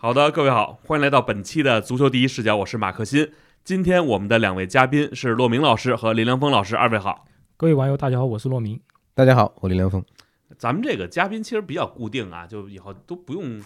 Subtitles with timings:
[0.00, 3.32] 好的，各位好，欢迎来到本期的足球第一视角，我是马克新。
[3.64, 7.24] 今天我们的两位嘉宾是骆明老师和林良锋老师，二位好。
[7.56, 8.80] 各位网友，大家好，我是骆明。
[9.12, 10.00] 大家好，我林良锋。
[10.56, 13.60] 咱们这个嘉宾其实比较固定啊，就以后都不用，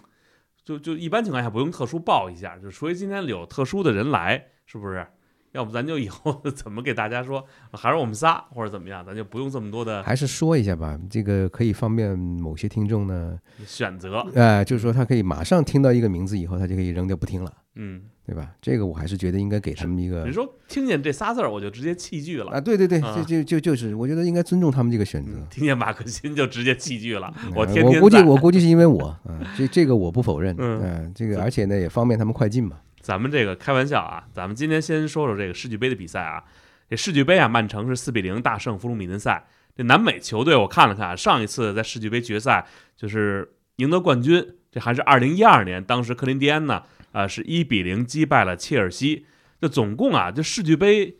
[0.64, 5.06] 就就一般情况下不用特殊报一下，就除非今天有特殊的人来，是不是？
[5.52, 10.02] 要不咱就以后 怎么给大家说，还是我们仨或者怎么样，咱就不用这么多的。
[10.02, 14.26] 还是说一下吧，这个可以方便某些听众呢选择。
[14.34, 17.52] 哎，就是说他可以马上听到一个名字以后，他就可以扔掉不听了。
[17.74, 18.50] 嗯，对吧？
[18.60, 20.24] 这个我还是觉得应该给他们一个。
[20.26, 22.60] 你说听见这仨字儿，我就直接弃剧了啊！
[22.60, 25.32] 对对对，就就就就是，我觉得应该尊重他们这个选择。
[25.50, 27.94] 听见马克沁就直接弃剧了，我天天。
[27.94, 30.54] 我估计我估计是因为我啊，这这个我不否认。
[30.58, 32.76] 嗯，这个而且呢也方便他们快进嘛。
[33.02, 36.42] 咱们这个开玩笑啊，咱们今天先说说这个世俱杯的比赛啊。
[36.88, 39.44] 这世俱杯啊，曼城是四比零大胜弗鲁米嫩塞。
[39.74, 49.26] 这南美球队我看了看，上一次在世俱杯决赛就是赢得冠军，这还是二零一二年，当时克林蒂安呢，啊是一比零击败了切尔西。
[49.60, 51.16] 这总共啊，这世俱杯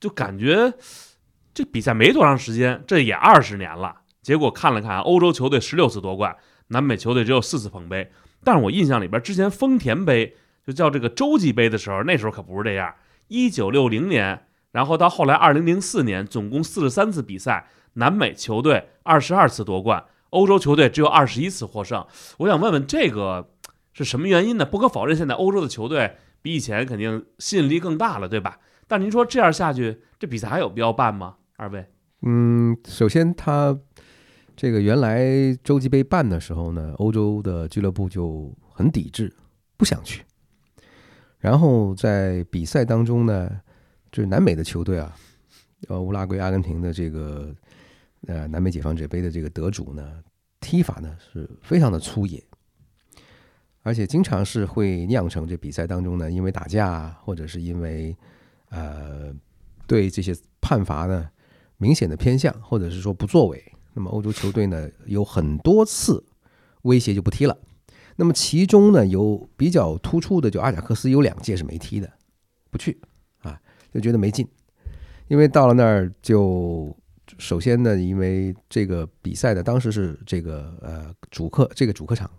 [0.00, 0.72] 就感觉
[1.52, 4.00] 这比赛没多长时间，这也二十年了。
[4.22, 6.34] 结果看了看，欧洲球队十六次夺冠，
[6.68, 8.10] 南美球队只有四次捧杯。
[8.42, 10.34] 但是我印象里边，之前丰田杯。
[10.66, 12.94] 就叫这个洲际杯的时候，那时候可不是这样。
[13.28, 22.04] 一九六零年，然后到后来二零零四年，总共四十三次比赛，南美球队二十二次夺冠，欧洲球队只有二十一次获胜。
[22.38, 23.50] 我想问问，这个
[23.92, 24.66] 是什么原因呢？
[24.66, 28.58] 不可否认，现在欧洲的球队比以前肯定吸引力更大了，对吧？
[28.86, 31.36] 但您说这样下去，这比赛还有必要办吗？
[31.56, 31.86] 二位？
[32.22, 33.78] 嗯，首先他
[34.56, 39.32] 这个原来洲际杯办的时候呢，欧洲的俱乐部就很抵制，
[39.76, 40.22] 不想去。
[41.40, 43.50] 然后在比赛当中呢，
[44.12, 45.16] 就是南美的球队啊，
[45.88, 47.54] 呃，乌拉圭、阿根廷的这个
[48.26, 50.22] 呃南美解放者杯的这个得主呢，
[50.60, 52.44] 踢法呢是非常的粗野，
[53.82, 58.14] 而且经常是会酿成这比赛当中呢，因为打架或者是因为
[58.68, 59.34] 呃
[59.86, 61.30] 对这些判罚呢
[61.78, 66.22] 明显的偏向，或者是说不作为，那么欧洲球队呢有很多次
[66.82, 67.56] 威胁就不踢了。
[68.20, 72.12] 那么其中呢，有比较突出的，就阿贾克斯有两届是没踢的，
[72.70, 73.00] 不去
[73.38, 73.58] 啊，
[73.94, 74.46] 就觉得没劲。
[75.28, 76.94] 因为到了那儿，就
[77.38, 82.30] 首先呢，因为这个比赛的当时是这个呃主客这个主客场，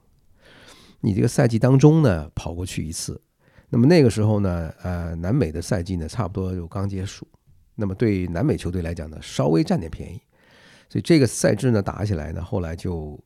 [1.00, 3.20] 你这个赛季当中呢跑过去一次，
[3.70, 7.28] 那么那个时候呢，呃，南美的赛季呢差不多就刚结束，
[7.74, 10.22] 那么对南美球队来讲呢，稍微占点便宜，
[10.90, 13.20] 所以这个赛制呢打起来呢，后来就。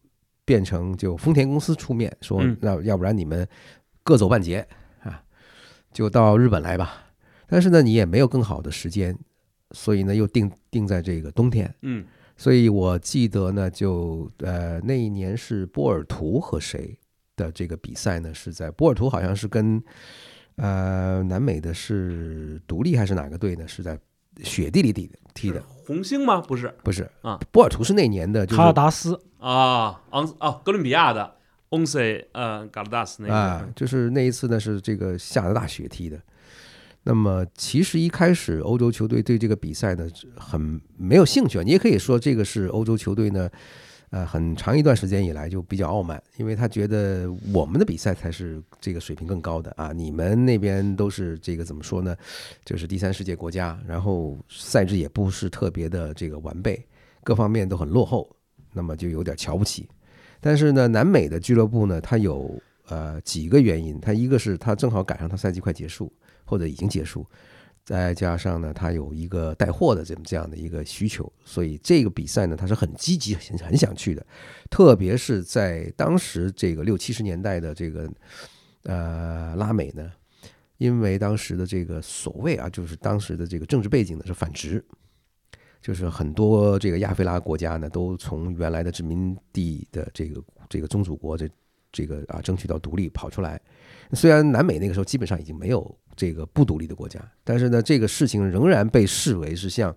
[0.46, 3.46] 变成就丰田公司出面说，那要不然你们
[4.04, 4.66] 各走半截
[5.02, 5.22] 啊，
[5.92, 7.02] 就到日本来吧。
[7.48, 9.18] 但是呢，你也没有更好的时间，
[9.72, 11.74] 所以呢，又定定在这个冬天。
[11.82, 12.06] 嗯，
[12.38, 16.98] 所以我记得呢，就呃那一年是波尔图和谁
[17.36, 18.34] 的这个比赛呢？
[18.34, 19.82] 是在波尔图，好像是跟
[20.58, 23.68] 呃南美的是独立还是哪个队呢？
[23.68, 24.00] 是在
[24.44, 25.62] 雪地里踢的踢的。
[25.86, 26.42] 红星吗？
[26.42, 27.40] 不是，不是啊。
[27.52, 31.36] 波尔图是那年的，就是卡尔达斯啊，昂啊，哥伦比亚的
[31.70, 36.20] Once 呃，卡尔达斯那啊，就是那一次呢，是这个下着大雪踢的。
[37.04, 43.48] 那么其实一开始欧洲球队对这个比赛呢很没有兴趣啊，你也可以说这个是欧洲球队呢。
[44.12, 52.16] 呃，很长一段时间以来就比较傲慢，因为他觉得我们的比赛才是这个水平更高的啊，你们那边都是这个怎么说呢？
[52.64, 56.82] 就是第三世界国家，然后赛制也不是特别的这个完备，
[57.24, 58.34] 各方面都很落后，
[58.76, 59.90] 那么就有点瞧不起。
[60.40, 66.14] 但是呢，南美的俱乐部呢，它有呃几个原因，它一个是它正好赶上它赛季快结束
[66.44, 67.26] 或者已经结束。
[67.84, 74.26] 再加上呢，他有一个带货的这么这样的一个需求，所以这个比赛呢，他是很积极、很很想去的。
[74.72, 78.12] 特别是在当时这个六七十年代的这个
[78.86, 80.12] 呃拉美呢，
[80.80, 84.84] 因为当时的这个所谓啊，就是当时的这个政治背景呢是反殖，
[85.86, 91.48] 就是很多这个亚非拉国家呢都从原来的殖民地的这个这个宗主国这
[91.92, 93.62] 这个啊争取到独立跑出来。
[94.14, 95.96] 虽然南美那个时候基本上已经没有。
[96.18, 99.94] 这个不独立的国家，但是呢，这个事情仍然被视为是像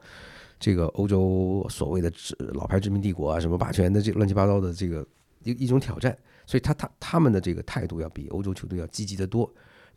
[0.58, 2.12] 这个欧洲所谓的
[2.54, 5.06] 老牌殖民帝国啊，什么霸权的这乱七八糟的这个
[5.44, 9.48] 一一种挑战，所以他他他们的这个态度要比欧洲球队要积极的多。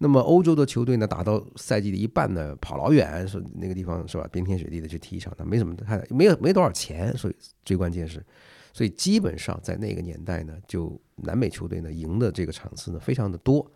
[0.03, 8.25] 那么欧洲的球队呢，打到赛季的一半呢，跑老远，说那个地方是吧，冰天雪地的去踢一场，那没什么太没有没多少钱，所以最关键是，
[8.73, 13.71] 所以基本上在那个年代呢，就南美球队呢赢的这个场次呢非常的多。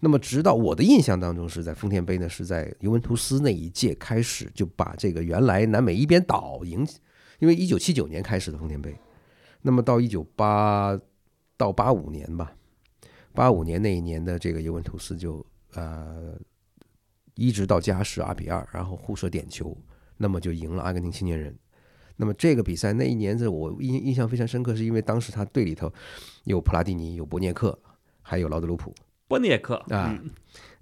[0.00, 6.84] 那么，直到我的印象当中，是在丰田杯呢，是在尤文图斯那一届开始就把这个原来南美一边倒赢，
[7.38, 8.96] 因为一九七九年开始的丰田杯，
[9.62, 10.98] 那么到一九八
[11.56, 12.52] 到八五年吧，
[13.32, 16.38] 八五年那一年的这个尤文图斯就呃
[17.34, 19.76] 一直到加时二比二，然后互射点球，
[20.16, 21.56] 那么就赢了阿根廷青年人。
[22.16, 25.90] 那么这个比赛那一年是我印印象非常深刻，是因为当时他队里头
[26.44, 27.78] 有普拉蒂尼、有博涅克，
[28.20, 28.94] 还有劳德鲁普
[29.26, 30.14] 博涅克啊。
[30.22, 30.30] 嗯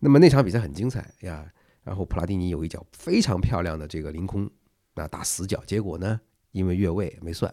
[0.01, 1.49] 那么那场比赛很精彩呀，
[1.83, 4.49] 然后普拉蒂尼有一脚非常漂亮的这个凌空
[4.95, 6.21] 啊打死角，结果呢
[6.53, 7.53] 因为越位没算。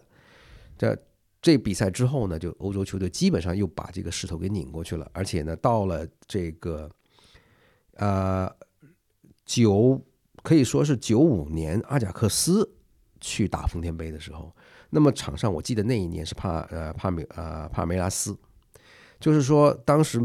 [0.77, 0.97] 这
[1.41, 6.89] 这比赛之后呢，就欧洲球队基本上又把这个势头给拧过去了，而且呢到了这个
[7.95, 8.49] 呃
[9.45, 10.01] 九
[10.43, 12.69] 可以说是九五年阿贾克斯
[13.19, 14.55] 去打丰田杯的时候，
[14.89, 18.37] 那么场上我记得那一年是帕呃帕梅呃帕梅拉斯，
[19.19, 20.21] 就是说当时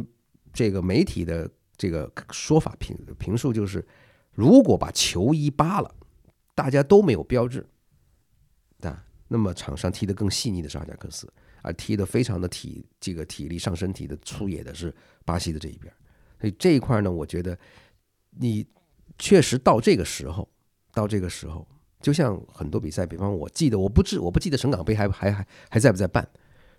[0.53, 3.87] 这个媒体的这个说法评评述就是，
[4.33, 5.95] 如果把球衣扒了，
[6.55, 7.67] 大家都没有标志，
[8.83, 11.33] 啊，那么场上踢得更细腻的是阿贾克斯，
[11.63, 14.95] 而踢得非常的体这个体力上身体的粗野的是
[15.25, 15.91] 巴西的这一边，
[16.41, 17.59] 所以这一块呢，我觉得
[18.39, 18.67] 你
[19.19, 20.49] 确实到这个时候，
[20.95, 21.67] 到这个时候，
[22.01, 26.27] 就像很多比赛，比方我记得我不知我不记得省港杯还还还还在不在办，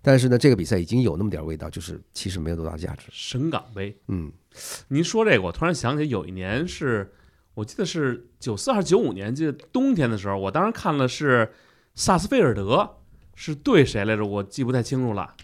[0.02, 3.96] 但是呢，这个比赛已经有那么点味道，就是其实没有多大价值，省港杯。
[4.08, 4.32] 嗯。
[4.90, 7.14] 您说这个，我突然想起有一年是，
[7.54, 11.54] 我记得是九四还是九五年，记得冬天的时候，我当时看了是
[11.96, 12.98] 萨斯菲尔德
[13.34, 15.36] 是对谁来着，我记不太清楚了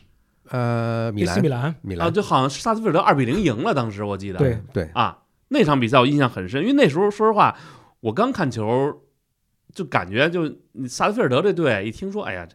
[0.50, 5.18] 呃，米兰，米兰，米兰，啊，就好像是萨斯菲尔德二比零赢了，当时我记得对对，啊，
[5.50, 7.58] 那场比赛我印象很深，因为那时候说实话，
[8.00, 9.02] 我刚看球
[9.74, 10.48] 就感觉就
[10.88, 12.48] 萨斯菲尔德这队一听说，哎呀。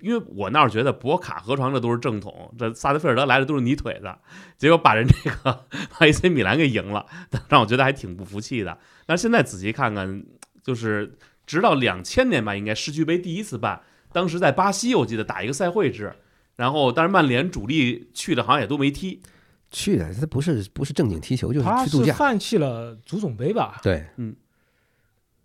[0.00, 4.12] 因为我那儿觉得博卡、河床这都是正统，这萨斯菲尔德来的都是泥腿子，
[4.58, 5.64] 结果把人这个把
[6.00, 7.06] AC 米兰给赢了，
[7.48, 8.76] 让我觉得还挺不服气的。
[9.06, 10.22] 但是现在仔细看看，
[10.62, 11.16] 就是
[11.46, 13.80] 直到两千年吧，应该世俱杯第一次办，
[14.12, 16.12] 当时在巴西，我记得打一个赛会制，
[16.56, 19.20] 然后但是曼联主力去的好像也都没踢，
[19.70, 22.12] 去的他不是不是正经踢球，就是他去度假。
[22.12, 23.80] 是放弃了足总杯吧？
[23.82, 24.34] 对，嗯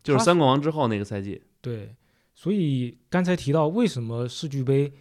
[0.04, 1.42] 就是三冠王之后那个赛季。
[1.62, 1.94] 对，
[2.34, 4.92] 所以刚才提到为什么世俱杯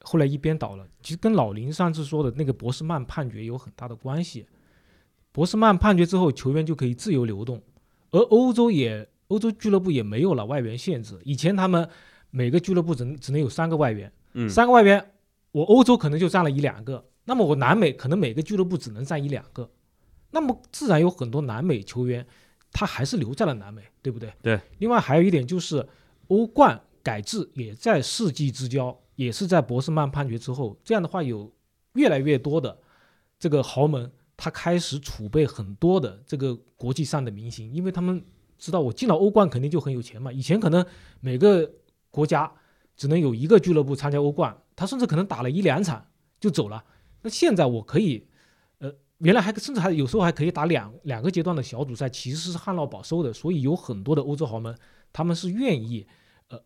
[0.00, 4.46] 后来一边倒了，其实跟老林上次说的那个博斯曼判决有很大的关系。
[5.32, 7.62] 博斯曼判决之后，球员就可以自由流动，
[8.10, 11.18] 而欧洲也欧洲俱乐部也没有了外援限制。
[11.24, 11.88] 以前他们
[12.30, 15.12] 每个俱乐部只能只能有三个外援，嗯，三个外援，
[15.52, 19.70] 我欧洲可能就占了一两个，那么我南美可能每个俱乐部只能占一两个，
[20.30, 22.26] 那么自然有很多南美球员
[22.70, 24.32] 他还是留在了南美，对不对？
[24.42, 24.60] 对。
[24.78, 25.86] 另外还有一点就是
[26.28, 31.52] 欧冠改制也在世纪之交，也是在博斯曼判决之后，这样的话有
[31.94, 32.78] 越来越多的
[33.38, 38.22] 这个豪门，他开始储备很多的这个国际上的明星，因为他们
[38.58, 40.84] 知道我进了欧冠肯定就很有钱嘛，以前可能
[41.20, 41.70] 每个
[42.10, 42.52] 国家。
[42.98, 46.06] 只能有一个俱乐部参加欧冠，他甚至可能打了一两场
[46.38, 46.84] 就走了。
[47.22, 48.28] 那现在我可以，
[48.78, 53.32] 呃，原来还甚至还有时候还可以打两两个阶段的小组赛，其实是旱涝保收的。
[53.32, 54.72] 所以有很多的欧洲豪门，
[55.12, 56.06] 他们是愿意
[56.46, 56.56] 呃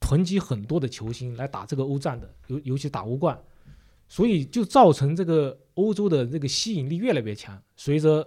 [0.00, 3.36] 囤积很多的球星来打这个欧战的，尤尤其打欧冠，
[4.06, 7.60] 所以就造成这个欧洲的这个吸引力越来越强。
[7.74, 8.24] 随着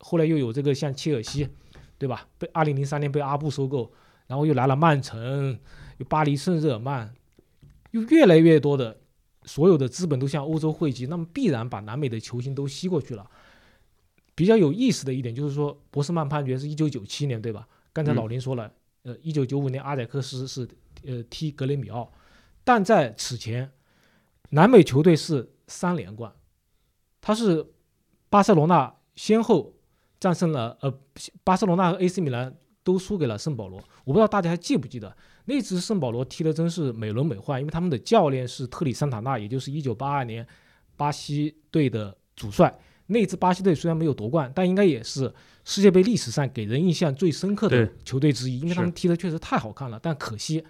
[0.00, 1.48] 后来又有这个像切尔西，
[1.96, 2.28] 对吧？
[2.36, 3.90] 被二零零三年被阿布收购，
[4.26, 5.58] 然后又来了曼城。
[5.96, 7.14] 有巴黎圣日耳曼，
[7.90, 8.98] 又越来越多的
[9.44, 13.30] 所有的资本都向欧洲汇集，那么必然把南美的球星都吸过去了。
[14.34, 17.68] 比较有意思的一点就是说，博斯曼判决是一九九七年，对吧？
[17.92, 20.66] 刚才老林说了，呃，一九九五年阿贾克斯是
[21.04, 22.10] 呃踢格雷米奥，
[22.64, 23.70] 但在此前，
[24.50, 26.32] 南美球队是三连冠，
[27.20, 27.66] 他是
[28.28, 29.74] 巴塞罗那先后
[30.18, 30.98] 战胜了呃
[31.44, 35.14] 巴塞罗那和 AC 米兰都输给了圣保罗，我不知道大家还记不记得。
[35.50, 40.46] 那支圣保罗踢的真是美轮美奂，因为他们的教练是特里桑塔纳，也就是一九八二年
[40.96, 42.72] 巴西队的主帅。
[43.06, 49.98] 那支巴西队虽然没有夺冠，但应该也是世界杯历史上给人印象最深刻的球队之一，因为他们踢的确实太好看了。
[50.00, 50.64] 但可惜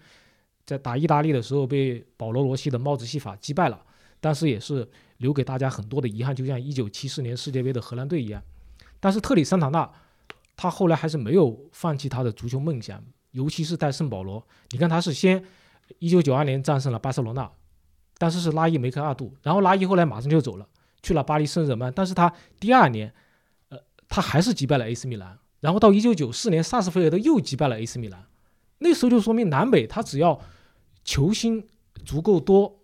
[0.64, 3.78] 在打意大利的时候被保罗罗西的帽子戏法击败了，
[4.18, 8.42] 但是也是留给大家很多的遗憾，就像一九七四年世界杯的荷兰队一样。
[8.98, 9.92] 但是特里桑塔纳
[10.56, 13.04] 他后来还是没有放弃他的足球梦想。
[13.32, 15.44] 尤其是带圣保罗，你看他是先
[15.98, 17.50] 一九九二年战胜了巴塞罗那，
[18.18, 20.68] 但是是拉伊梅克二度，然后拉伊后来马上就走了，
[21.02, 23.12] 去了巴黎圣日耳曼，但是他第二年，
[23.68, 28.26] 呃，他还是击败了 AC 米兰，然后到一九九四年萨斯菲尔德又击败了 AC 米兰，
[28.78, 30.40] 那时候就说明南美他只要
[31.04, 31.66] 球星
[32.04, 32.80] 足够多，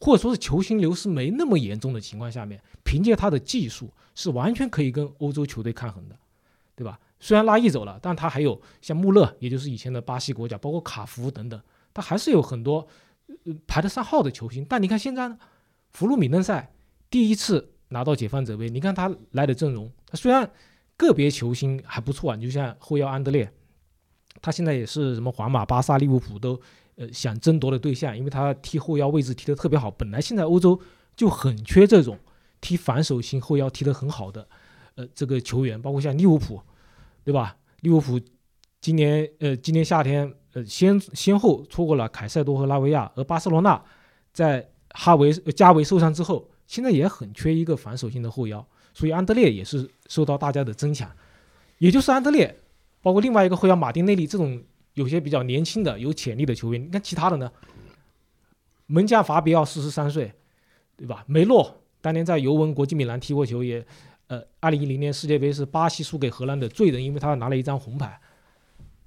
[0.00, 6.16] 或者说是球星流失没那么严重的情况下面，凭借他的技术是完全可以跟欧洲球队抗衡的，
[6.74, 6.98] 对吧？
[7.18, 11.60] 虽然拉伊走了，但他还有像穆勒，也就是以前的巴西国脚，包括卡福等等，
[11.94, 12.86] 他还是有很多、
[13.26, 14.64] 呃、排得上号的球星。
[14.68, 15.38] 但你看现在呢，
[15.92, 16.72] 弗鲁米嫩塞
[17.10, 20.50] 第一次拿到解放者杯，你看他来的阵容，他虽然
[20.96, 23.50] 个别球星还不错啊，你就像后腰安德烈，
[24.42, 26.60] 他现在也是什么皇马、巴萨、利物浦都
[26.96, 29.90] 呃想争夺的对象，因为他踢后腰位置踢得特别好。
[29.90, 30.78] 本来现在欧洲
[31.14, 32.18] 就很缺这种
[32.60, 34.46] 踢反手型后腰踢得很好的
[34.96, 36.60] 呃这个球员，包括像利物浦，
[37.26, 37.56] 对吧？
[37.80, 38.20] 利物浦
[38.80, 43.82] 今年呃今年夏天呃先先后错过了凯塞多和拉维亚，而巴塞罗那
[44.32, 48.64] 在哈维、呃加维受伤之后，现在也很缺一个防守型的后腰，
[48.94, 51.10] 所以安德烈也是受到大家的争抢。
[51.78, 52.56] 也就是安德烈，
[53.02, 54.62] 包括另外一个后腰马丁内利这种
[54.94, 56.80] 有些比较年轻的、有潜力的球员。
[56.80, 57.50] 你看其他的呢？
[58.86, 60.32] 门将法比奥四十三岁，
[60.96, 61.24] 对吧？
[61.26, 63.84] 梅洛当年在尤文、国际米兰踢过球，也
[64.28, 68.20] 呃，二零一零年世界杯是巴西输给荷兰的罪人，因为他拿了一张红牌。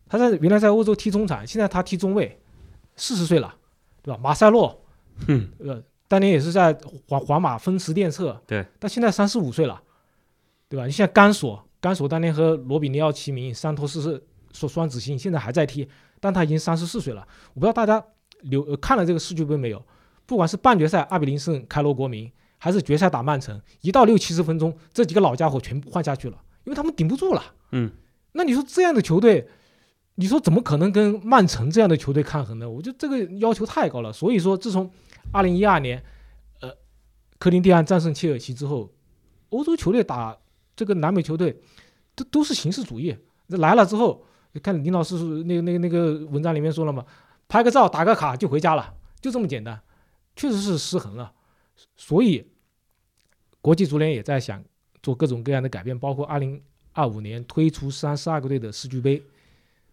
[0.07, 2.39] 他在原来在欧洲踢中场，现在他踢中卫，
[2.95, 3.53] 四十岁了，
[4.01, 4.19] 对吧？
[4.23, 4.81] 马塞洛，
[5.27, 6.75] 哼，呃，当年也是在
[7.07, 9.81] 皇皇马风驰电掣，对，但现在三十五岁了，
[10.67, 10.85] 对吧？
[10.85, 15.87] 你像甘索，甘索当年和罗比尼奥齐名，桑托斯是说双子星，现在还在踢，
[16.19, 17.27] 但他已经三十四岁了。
[17.53, 18.03] 我不知道大家
[18.41, 19.83] 留、呃、看了这个世俱杯没有？
[20.25, 27.41] 不管是半决赛二比零胜开罗国民，还是决赛打曼城，一到六七十分钟，这几个老家伙全部换下去了，因为他们顶不住了。
[27.71, 27.89] 嗯，
[28.33, 29.47] 那你说这样的球队，
[30.15, 32.69] 你说怎么可能跟曼城这样的球队抗衡呢？
[32.69, 34.11] 我觉得这个要求太高了。
[34.11, 34.91] 所以说，自从
[35.31, 36.03] 二零一二年，
[36.59, 36.69] 呃，
[37.39, 38.91] 克林蒂安战胜切尔西之后，
[39.49, 40.37] 欧洲球队打
[40.75, 41.61] 这个南美球队，
[42.13, 43.15] 都都是形式主义。
[43.47, 44.25] 这来了之后，
[44.61, 47.05] 看林老师那个那个那个文章里面说了嘛，
[47.47, 49.79] 拍个照打个卡就回家了，就这么简单，
[50.35, 51.31] 确实是失衡了。
[51.95, 52.45] 所以，
[53.61, 54.63] 国际足联也在想
[55.01, 56.61] 做各种各样的改变，包括二零
[56.93, 59.21] 二五年推出三十二个队的世俱杯。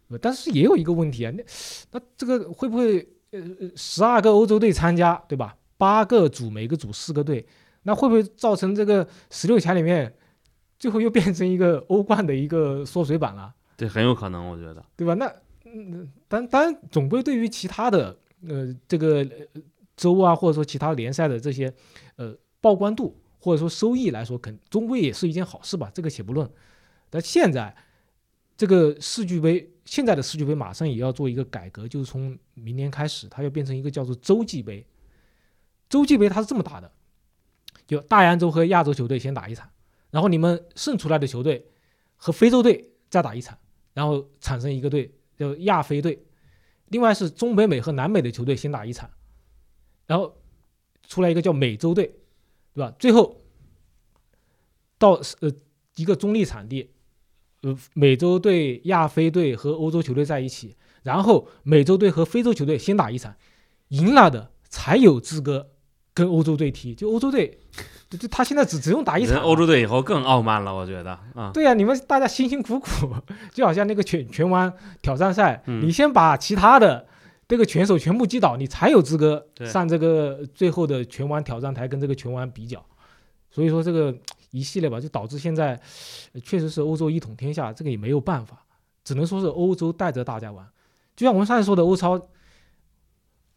[0.08, 1.42] 呃但是也有一个问题啊，那
[1.90, 3.40] 那这个会不会呃
[3.74, 5.56] 十二个欧洲队参加，对吧？
[5.76, 7.44] 八个组，每个组四个队，
[7.82, 10.14] 那会不会造成这个十六强里面
[10.78, 13.52] 最后又变成一个欧冠的一个缩水版了？
[13.76, 14.84] 对很有可能，我觉得。
[14.94, 15.14] 对吧？
[15.14, 15.26] 那
[15.64, 18.16] 嗯，当当然总归对于其他的
[18.48, 19.60] 呃这个呃
[19.96, 21.72] 州啊，或者说其他联赛的这些
[22.16, 26.48] 呃曝光度或者说收益来说，肯终归也是一件好事吧，这个且不论。
[27.10, 27.74] 但现在
[28.56, 34.86] 这个世俱杯，现在的世俱杯马上也要做一个改革，就是从明年开始，它要变成一个叫做洲际杯。
[35.88, 36.90] 洲际杯它是这么打的，
[37.86, 39.70] 就大洋洲和亚洲球队先打一场，
[40.10, 41.66] 然后你们胜出来的球队
[42.16, 43.56] 和非洲队再打一场。
[43.94, 46.22] 然后产生一个队叫亚非队，
[46.88, 49.10] 另外是中北美和南美的球队先打一场，
[50.06, 50.36] 然后
[51.06, 52.12] 出来一个叫美洲队，
[52.75, 52.92] 对吧？
[52.98, 53.42] 最后
[54.98, 55.50] 到呃
[55.96, 56.90] 一个中立场地，
[57.62, 63.34] 呃美洲队、亚非队和欧洲球队在一起，然后美洲队和非洲球队先打一场，
[63.88, 65.70] 赢了的才有资格
[66.14, 66.94] 跟欧洲队踢。
[66.94, 67.58] 就欧洲队，
[68.08, 71.50] 就就他现在只只用打一场，欧洲队以后更傲慢了，我觉得啊。
[71.52, 72.88] 对呀、你们大家辛辛苦苦，
[73.52, 74.72] 就好像那个拳拳王
[75.02, 77.06] 挑战赛，嗯你先把其他的
[77.48, 82.84] 这个拳手全部击倒，你才有资格上这个最后的拳王挑战台跟这个拳王比较。
[83.50, 84.14] 所以说这个
[84.50, 85.80] 一系列吧，就导致现在
[86.32, 88.64] 呃确实是欧洲一统天下，这个也没有办法，
[89.04, 90.66] 只能说是欧洲带着大家玩。
[91.14, 92.20] 就像我们上次说的欧超，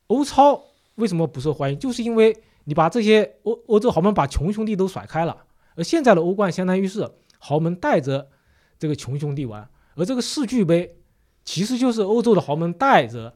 [0.08, 0.64] 欧超
[0.96, 8.30] 为什么不受欢迎，就是因为你把这些欧欧洲豪门把穷兄弟都甩开了，而现在的欧冠相当于是豪门带着
[8.78, 10.96] 这个穷兄弟玩，而这个世俱杯
[11.44, 13.36] 其实就是欧洲的豪门带着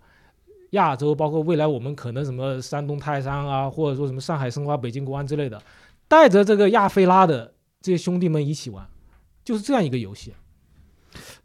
[0.73, 5.59] 亚洲，包括未来我们可能什么山东泰山啊，或者说什么上海申花、北京国安之类的，
[6.07, 8.87] 带着这个亚非拉的这些兄弟们一起玩，
[9.43, 10.33] 就是这样一个游戏。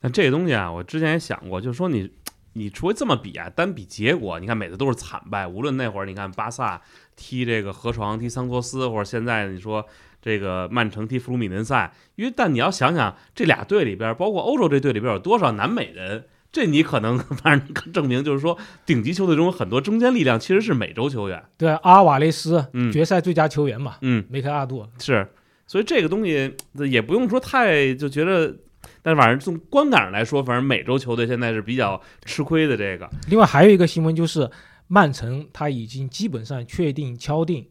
[0.01, 2.11] 但这个东西啊，我之前也想过，就是说你，
[2.55, 5.47] 你除了这么比啊，单比结果，你看每次都是惨败。
[5.47, 6.81] 无论那会儿你看巴萨
[7.17, 9.85] 踢这个河床、踢桑托斯，或者现在你说
[10.23, 21.45] 这个曼城踢弗鲁米嫩塞，因为但你要想想这俩队里边，包括欧洲这队里边有多少南美人，这你可能 反正证明就是说，顶级球队中有很多中坚力量其实是美洲球员。
[21.57, 24.87] 对啊，阿瓦雷斯嗯决赛最佳球员嘛，嗯，梅开二度。
[24.99, 25.29] 是，
[25.67, 26.55] 所以这个东西
[26.91, 28.55] 也不用说太就觉得。
[29.03, 32.77] 但是反正从观感上来说，反正美洲球队现在是比较吃亏的。
[32.77, 34.49] 这个，另外还有一个新闻就是，
[34.87, 37.67] 曼城他已经基本上确定敲定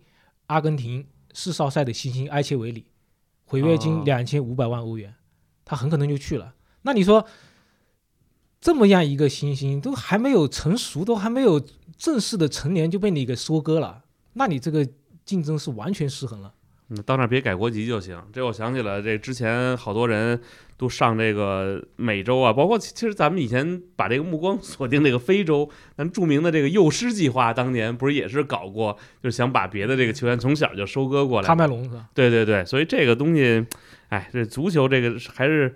[0.48, 2.86] 阿根廷世少赛的新星埃切维里，
[3.46, 5.14] 毁约金哦两千五百万欧元，
[5.66, 6.54] 他很可能就去了。
[6.84, 7.26] 那你说，
[8.68, 11.58] 这么样一个新星都还没有成熟，都还没有
[11.98, 14.86] 正式的成年就被你给收割了，那你这个
[15.24, 16.52] 竞争是完全失衡了，
[16.90, 18.22] 嗯到那儿别改国籍就行。
[18.34, 20.38] 这我想起了，这之前好多人
[20.76, 31.48] 都上这个美洲啊，包括其其实咱们以前把这个目光 锁定这个非洲，咱著名的这个幼师计划，当年不是也是搞过，就是想把别的这个球员从小就收割过来。
[31.48, 32.10] 喀麦隆是吧？
[32.14, 33.66] 对对对，所以这个东西，
[34.10, 35.74] 哎，这足球这个还是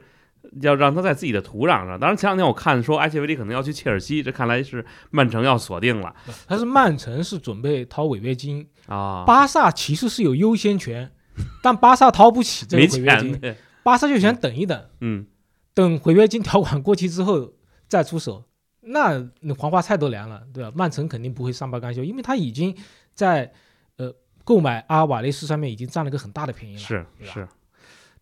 [0.61, 1.99] 要让他在自己的土壤上。
[1.99, 6.15] 当然前两天我看说埃切维里可能要去切尔西，这看来是曼城要锁定了
[6.47, 11.11] 但是曼城是准备掏违约金，啊，巴萨其实是有优先权，
[11.61, 13.39] 但巴萨掏不起这个违约金，
[13.83, 15.25] 巴萨就想等一等，嗯，
[15.73, 17.53] 等违约金条款过期之后
[17.87, 18.43] 再出手。
[18.83, 20.71] 那那黄花菜都凉了，对吧？
[20.75, 22.75] 曼城肯定不会善罢甘休，因为他已经
[23.13, 23.53] 在
[23.97, 24.11] 呃
[24.43, 26.79] 购买阿瓦雷斯上面已经占了个很大的便宜了。
[26.79, 27.47] 是是。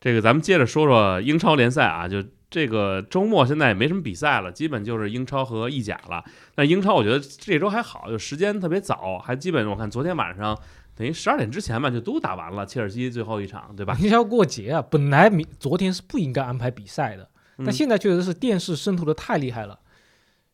[0.02, 6.24] 这个咱们接着说说英超联赛啊，就这个周末现在也没什么比赛了，基本就是英超和意甲了。
[6.56, 10.58] 但英超我觉得这周还好，就时间特别早，还基本我看昨天晚上
[10.96, 13.96] 等于十二点之前吧就都打完了，切尔西最后一场，对吧？
[14.00, 19.80] 英超过节啊，本来明昨天是不应该安排比赛的，嗯但现在确实是电视渗透的太厉害了，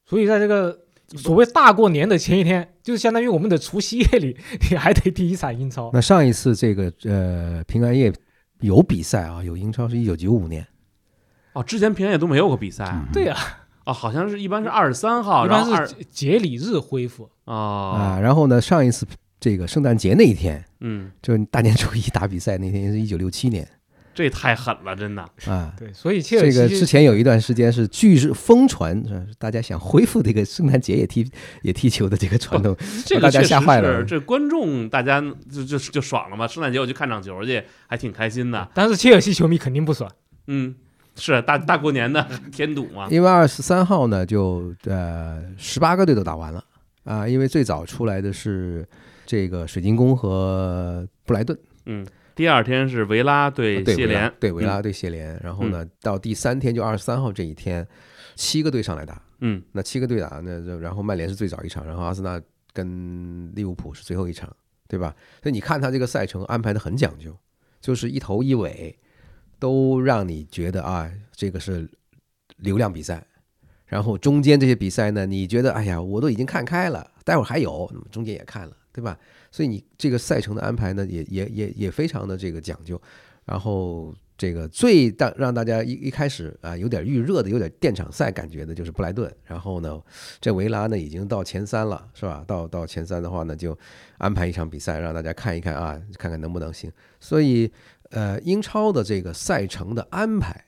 [0.06, 0.80] 所以在这个
[1.16, 4.36] 所谓大过年的前一天，就是相当于我们的除夕夜里，
[4.70, 5.92] 你还得第一场英超。
[5.94, 8.12] 那上一次这个呃平安夜
[8.60, 10.66] 有比赛啊，有英超是一九九五年，
[11.54, 13.08] 哦，之前平安夜都没有过比赛嗯。
[13.12, 13.36] 对呀、
[13.86, 17.30] 哦，好像是一般是二十三号，一然后二般是节礼日恢复。
[17.46, 17.96] 哦。
[17.98, 19.06] 啊，，然后呢，上一次
[19.40, 23.68] 这个圣诞节那一天，嗯，就是大年初一打比赛那天是一九六七年
[24.16, 25.22] 这太狠了，真的。
[25.46, 25.72] 啊。
[25.78, 31.30] 对，所以切尔西这个之前有一段时间是据是疯传，是大家想恢复这个圣诞节也踢
[31.62, 38.68] 也踢球的这个传统，这个大家吓坏了这观众大家就就就爽了嘛，圣诞节我去看场球去，还挺开心的。
[38.74, 40.10] 但是切尔西球迷肯定不爽。
[40.48, 40.74] 嗯，
[41.16, 43.08] 是大大过年的添堵嘛。
[43.12, 46.64] 因为二十三号呢就呃十八个队都打完了
[47.04, 48.88] 啊，因为最早出来的是
[49.26, 51.58] 这个水晶宫和布莱顿。
[51.88, 57.88] 嗯，第二天是维拉对谢联，对维拉对谢联，然后呢，到第三天就二十三号这一天，
[58.36, 62.42] 七个队上来打，嗯那七个队打，那就然后曼联是最早一场，然后阿森纳
[62.74, 64.54] 跟利物浦是最后一场，
[64.90, 65.16] 对吧？
[65.42, 67.34] 所以你看他这个赛程安排的很讲究，
[67.80, 69.00] 就是一头一尾
[69.58, 71.90] 都让你觉得啊，这个是
[72.58, 73.26] 流量比赛。
[73.86, 79.18] 然后中间这些比赛呢，你觉得哎呀，我都已经看开了，待会儿还有，那么中间也看了，对吧？
[79.56, 83.02] 所以你这个赛程的安排呢，也也也也非常的这个讲究。
[83.46, 89.34] 然后这个最大让大家一一开始啊有点预热的、有点电场赛感觉的，就是布莱顿。
[89.46, 89.98] 然后呢，
[90.42, 92.44] 这维拉呢已经到前三了，是吧？
[92.46, 93.78] 到到前三的话呢，就
[94.18, 96.92] 安排一场比赛让大家看一看啊，看看能不能行。
[97.22, 97.72] 所以
[98.10, 100.66] 呃，英超的这个赛程的安排，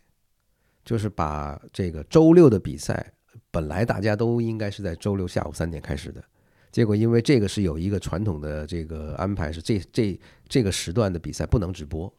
[0.86, 3.12] 就是把这个周六的比赛，
[3.52, 6.24] 本来大家都应该是在周六下午三点开始的。
[6.78, 12.14] 结果因为这个是有一个传统的这个安排，是这这这个时段的比赛不能直播，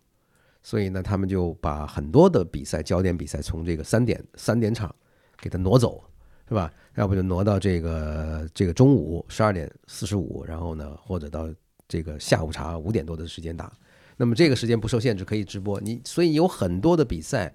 [0.64, 4.92] 所以呢，他们就把很多的比赛焦点比赛从这个三点三点场
[5.40, 6.02] 给它挪走，
[6.48, 6.72] 是吧？
[6.96, 11.48] 要不就挪到这个这个中午十二点四十五，然后呢，或者到
[11.86, 13.72] 这个下午茶五点多的时间打。
[14.16, 15.80] 那么这个时间不受限制，可以直播。
[15.80, 17.54] 你所以有很多的比赛，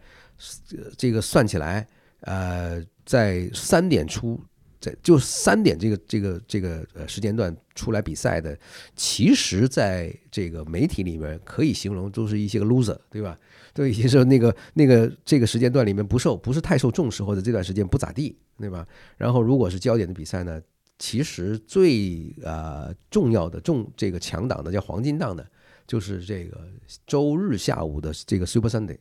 [0.98, 1.86] 这个算起来，
[2.22, 4.42] 呃，在三点出，
[4.84, 8.58] 在就三点这个这个这个呃时间段出来比赛的，
[8.98, 13.40] 其实在这个媒体里面可以形容都是一些个 loser，对吧？
[13.74, 18.86] 都已经是那个那个这个时间段里面不受不是太受重视，或者这段时间不咋地，对吧？
[19.18, 20.62] 然后如果是焦点的比赛呢，
[21.00, 25.48] 其实最呃重要的重这个强档的叫黄金档的，
[25.88, 26.62] 就是这个
[27.08, 28.98] 周日下午的这个 Super Sunday，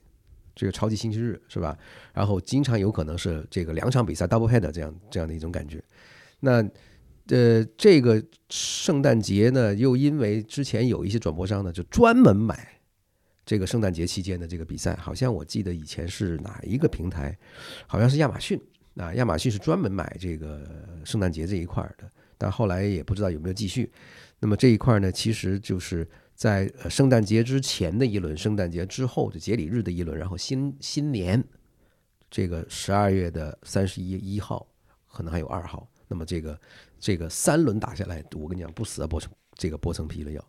[0.55, 1.77] 这个超级星期日是吧？
[2.13, 5.83] 然后经常有可能是这个两场比赛 double head 这样这样的一种感觉。
[6.41, 6.63] 那
[7.29, 12.81] 呃，这个圣诞节呢，又因为之前有一些转播商呢，就专门买
[13.47, 17.39] 这个圣诞节期间的这个比赛，好像我记得以前是哪一个平台，
[17.87, 18.61] 好像是亚马逊
[18.97, 20.69] 啊，亚马逊是专门买这个
[21.05, 23.91] 圣诞节这一块儿的，但后来也不知道有没有继续。
[24.41, 31.43] 那么这一块呢，其实就是在圣诞节之前的一轮，圣诞节之后的节礼日的一轮，然后新新年
[32.31, 34.67] 这个十二月的三十一一号，
[35.07, 35.89] 可能还有二号。
[36.09, 36.61] 那么这个
[36.99, 40.45] 这个三轮打下来，我跟你讲，不死啊，剥成这个剥层皮了要。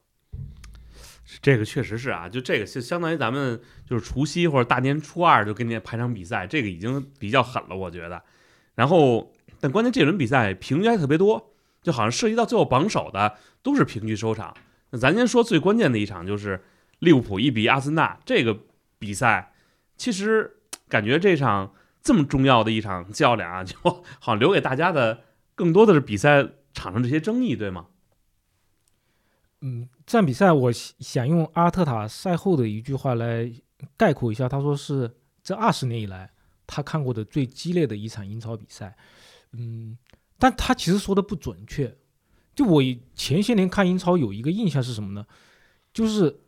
[1.41, 8.21] 这个确实是啊，就这个就相当于咱们就是除夕或者大年初二就给你排场比赛，这个已经比较狠了，我觉得。
[8.75, 14.53] 然后，但关键这轮比赛平局还特别多，就好像涉及到最后榜首的都是平局收场。
[14.99, 16.63] 咱先说最关键的一场，就是
[16.99, 18.59] 利物浦一比阿森纳这个
[18.99, 19.53] 比赛，
[19.97, 23.75] 其实感觉这场这么重要的一场较量啊，就
[24.19, 25.23] 好像留给大家的
[25.55, 27.87] 更多的是比赛场上这些争议，对吗？
[29.61, 33.51] 嗯，这场比赛，我想想用阿特塔赛后的一句话来
[33.97, 36.31] 概括一下，他说是这二十年以来
[36.67, 38.95] 他看过的最激烈的一场英超比赛。
[39.53, 39.97] 嗯，
[40.37, 41.97] 但他其实说的不准确。
[42.55, 42.81] 就我
[43.15, 45.25] 前些年看英超有一个印象是什么呢？
[45.93, 46.39] 就是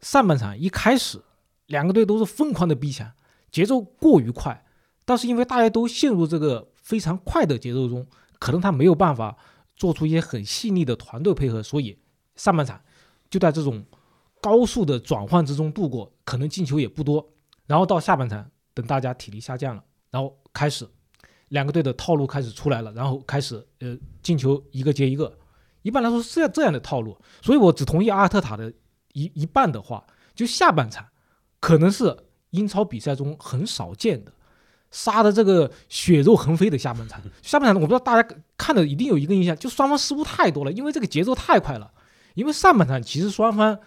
[0.00, 1.20] 上半场一开始
[1.66, 3.10] 两个队都是疯狂的逼抢，
[3.50, 4.64] 节奏过于快，
[5.04, 8.06] 但是因为大家都陷入这个非常快的节奏中，
[8.38, 9.36] 可能他没有办法
[9.76, 11.98] 做出一些很细腻的团队配合，所以
[12.36, 12.80] 上半场
[13.28, 13.84] 就在这种
[14.40, 17.28] 高速的转换之中度过，可能进球也不多。
[17.66, 20.88] 然后到下半场，等大家体力下降了，然后开始
[21.48, 25.36] 两个队的套路开始出来了，然后开始呃进球一个接一个。
[25.82, 28.72] 一般来说是这样这样的套路，所以我只同意阿尔特塔的
[29.12, 31.06] 一一半的话，就下半场
[31.58, 32.16] 可能是
[32.50, 34.32] 英超比赛中很少见的，
[34.90, 37.20] 杀的这个血肉横飞的下半场。
[37.42, 41.90] 下半场我不知道大家看的一定有一个印象，就双方失误太多了，因为这个节奏太快了。
[42.34, 43.78] 因为上半场其实双方，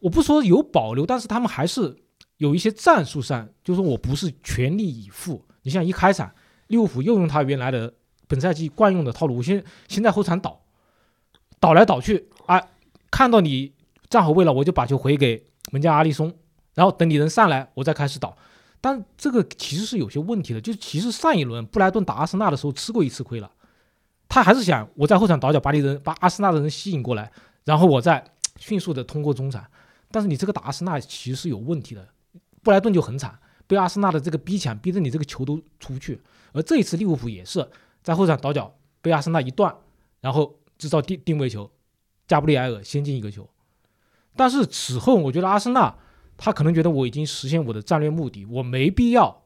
[0.00, 1.96] 我不说有保留，但是他们还是
[2.36, 5.44] 有一些战术上，就是说我不是全力以赴。
[5.62, 6.30] 你像一开场，
[6.66, 7.92] 利物浦又用他原来的
[8.28, 10.63] 本赛季惯用的套路，我先先在后场倒。
[11.64, 12.62] 倒来倒去啊，
[13.10, 13.72] 看到你
[14.10, 16.30] 站好位了，我就把球回给门将阿利松，
[16.74, 18.36] 然后等你人上来，我再开始倒。
[18.82, 23.50] 但这个其实是有些问题的，就其实上一轮布莱顿打阿森纳的时候吃过一次亏了，
[24.28, 27.32] 他还是想我在后场倒脚把你人把阿森纳的人吸引过来，
[27.64, 28.22] 然后我再
[28.58, 29.64] 迅速的通过中场。
[30.10, 32.06] 但是你这个打阿森纳其实是有问题的，
[32.62, 36.20] 布莱顿就很惨，被阿森纳的这个逼抢逼得你这个球都出不去。
[36.52, 37.66] 而这一次利物浦也是
[38.02, 39.74] 在后场倒脚被阿森纳一断，
[40.20, 40.56] 然后。
[40.78, 41.70] 制造定定位球，
[42.26, 43.48] 加布里埃尔先进一个球，
[44.34, 45.96] 但是此后我觉得阿森纳
[46.36, 49.44] 他可能觉得我已经实现我的战略目的，我没必要，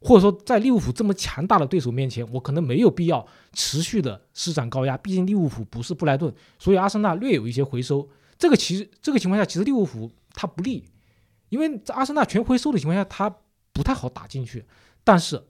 [0.00, 4.96] 或者说在利物浦这么强大的对手面前，我可能没有必要持续的施展高压。
[4.98, 8.08] 毕竟利物浦不是布莱顿，所以阿森纳略有一些回收。
[8.38, 10.84] 这个其实这个情况下，其实利物浦他不利，
[11.48, 13.34] 因为在阿森纳全回收的情况下，他
[13.72, 14.64] 不太好打进去。
[15.02, 15.42] 但是。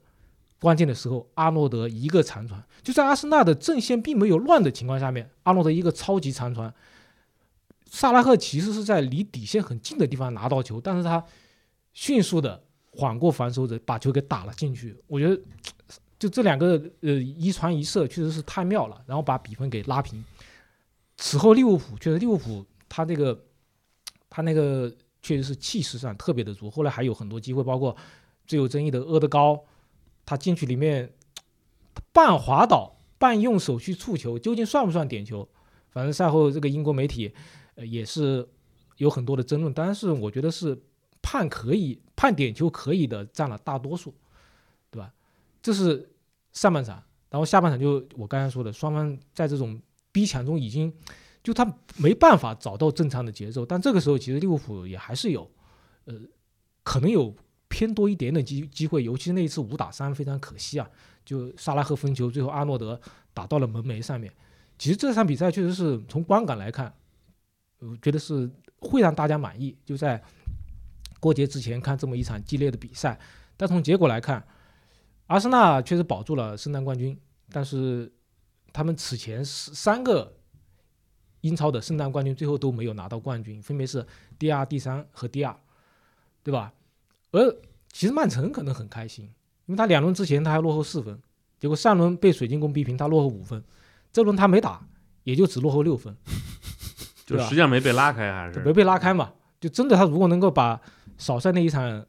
[0.59, 6.73] 关键的时候，阿诺德一个长传，就在阿森纳的阵线并没有乱的情况下面，阿诺德一个超级长传，
[7.85, 11.23] 萨拉赫其实是在离底线很近的地方拿到球，但是他
[11.93, 14.97] 迅速的缓过防守者，把球给打了进去。
[15.05, 15.39] 我觉得
[16.17, 20.25] 就这两个呃一传一射确实是太妙了，然后把比分给拉平。
[21.17, 23.45] 此后利物浦确实利物浦他那个
[24.27, 24.91] 他那个
[25.21, 27.95] 确实是气势上特别的足，后来还有很多机会，包括
[28.47, 29.63] 最有争议的阿德高。
[30.27, 31.11] 他进去里面
[32.11, 35.47] 半滑倒半用手去触球，究竟算不算点球？
[35.89, 37.33] 反正赛后这个英国媒体
[37.75, 38.47] 呃也是
[38.97, 40.77] 有很多的争论，但是我觉得是
[41.21, 44.13] 判可以判点球可以的占了大多数，
[44.91, 45.13] 对吧？
[45.61, 46.11] 这是
[46.51, 50.93] 上半场，然后下半场就我刚才说的，双方在这种逼抢中已经
[51.41, 55.49] 就他没办法找到正常的节奏，但这个时候其实利物浦也还是有
[56.03, 56.13] 呃
[56.83, 57.33] 可能有。
[57.69, 60.89] 偏多一点点机机会，尤其是那一次五打三，非常可惜啊！
[61.25, 62.99] 就萨拉赫分球，最后阿诺德
[63.33, 64.31] 打到了门楣上面。
[64.77, 66.93] 其实这场比赛确实是从观感来看，
[67.79, 68.49] 我觉得是
[68.79, 69.75] 会让大家满意。
[69.83, 70.23] 就在
[71.19, 73.19] 过节之前看这么一场激烈的比赛，
[73.57, 74.47] 但从结果来看，
[75.25, 78.11] 阿森纳确实保住了圣诞冠军，但是
[78.71, 80.33] 他们此前三个
[81.41, 84.05] 英超的圣诞冠军最后都没有拿到冠军，分别是
[84.39, 85.53] 第二、第三和第二，
[86.43, 86.71] 对吧？
[87.31, 87.55] 而
[87.91, 89.25] 其实曼城可能很开心，
[89.65, 91.19] 因为他两轮之前他还落后四分，
[91.59, 93.61] 结果上轮被水晶宫逼平，他落后五分，
[94.13, 94.87] 这轮他没打，
[95.23, 96.15] 也就只落后六分，
[97.25, 99.33] 就实际上没被拉开还是没被拉开嘛？
[99.59, 100.79] 就真的他如果能够把
[101.17, 102.05] 少赛那一场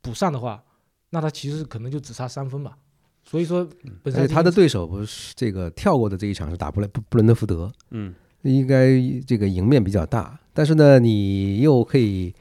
[0.00, 0.62] 补上的话，
[1.10, 2.76] 那他其实可能就只差三分吧。
[3.24, 3.68] 所以说，
[4.04, 12.32] 而且他的对手不是这个跳过的这一场是打布莱布布伦特福德，嗯，应该这个赢面比较大，但是呢，你又可以。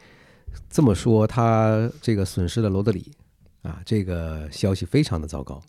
[0.70, 3.12] 这么说，他这个损失了罗德里，
[3.62, 5.62] 啊，这个消息非常的糟糕。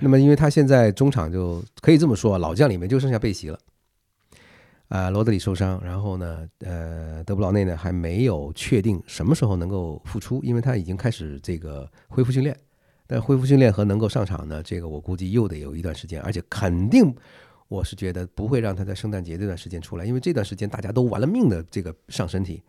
[0.00, 3.58] 那么，因为他现在中场就可以这么说，老将里面就剩下贝席了。
[4.88, 12.56] 啊，罗德里受伤，然后呢，呃，德布劳内呢还没有确定什么时候能够复出，因为他已经开始这个恢复训练。
[13.06, 17.14] 但恢复训练和能够上场呢，这个我估计又得有一段时间，而且肯定，
[17.68, 22.62] 我是觉得不会让他在圣诞节这段时间出来，因为这段时间大家都玩了命的这个上身体。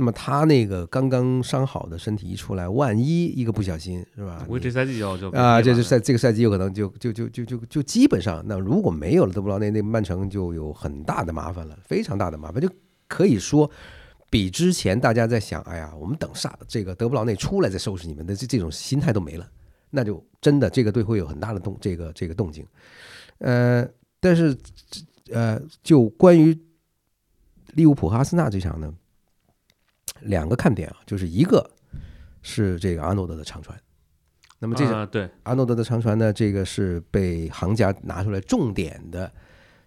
[0.00, 4.46] 那么他那个刚刚伤好的身体一出来，万一一个不小心，是吧？
[4.48, 12.68] 我这赛季就就啊，这就赛这个赛季有可能就就就就就就基本上，那如果没有了德布劳内，那曼城就有很大的麻烦了，非常大的麻烦，就
[13.08, 13.70] 可以说
[14.30, 19.46] 比之前大家在想，哎呀，我们等啥这个德布劳内出来再收拾你们的这这种心态都没了，
[19.90, 22.66] 那就真的这个队会有很大的动这个这个动静。
[23.36, 23.86] 呃，
[24.18, 24.56] 但是
[25.30, 26.58] 呃，就关于。
[27.74, 28.92] 利物浦和阿森纳这场呢，
[30.22, 31.70] 两个看点啊，就是一个
[32.42, 33.78] 是这个阿诺德的长传，
[34.58, 39.32] 那么这个啊对，阿诺德的长传呢，这个是被行家拿出来重点的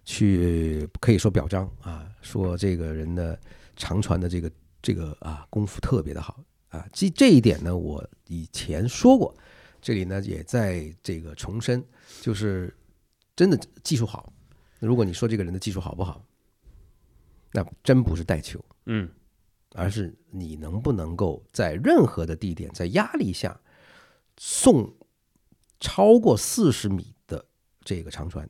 [0.04, 3.38] 去可以说表彰啊，说这个人的
[3.76, 4.50] 长传的这个
[4.82, 6.86] 这个啊功夫特别的好啊。
[6.92, 9.34] 这这一点呢，我以前说过，
[9.80, 11.84] 这里呢也在这个重申，
[12.20, 12.74] 就是
[13.34, 14.32] 真的技术好。
[14.80, 16.22] 如果你说这个人的技术好不好，
[17.52, 19.08] 那真不是带球，嗯，
[19.76, 23.60] 而是你能不能够在任何的地点，在压力下
[24.38, 24.94] 送
[25.80, 27.44] 超过四十米的
[27.82, 28.48] 这个长传，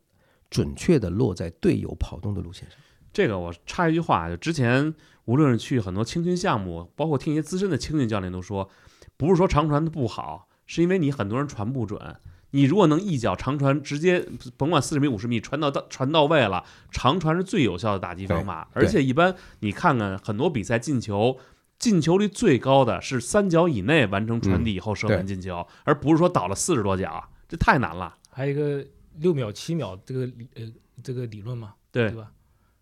[0.50, 2.78] 准确的落在队友跑动的路线上。
[3.12, 8.68] 这个我插一句话，就之前无论是去很多青训项目，包括听一些资深的青训教练都说，
[9.16, 12.16] 不是说长传的不好，是因为你很多人传不准。
[12.54, 14.24] 你如果能一脚长传，直接
[14.56, 18.68] 甭管四十米、五十米传到到传到位了，长传是最有效的打击方法。
[18.72, 21.36] 而且一般你看看很多比赛进球，
[21.80, 28.16] 进球率最高的是三脚以内完成传递以后射门进球，而不是说倒了四十多脚，这太难了。
[28.30, 28.86] 还有一个
[29.18, 30.62] 六秒、七秒这个理呃
[31.02, 32.30] 这个理论嘛，对对吧？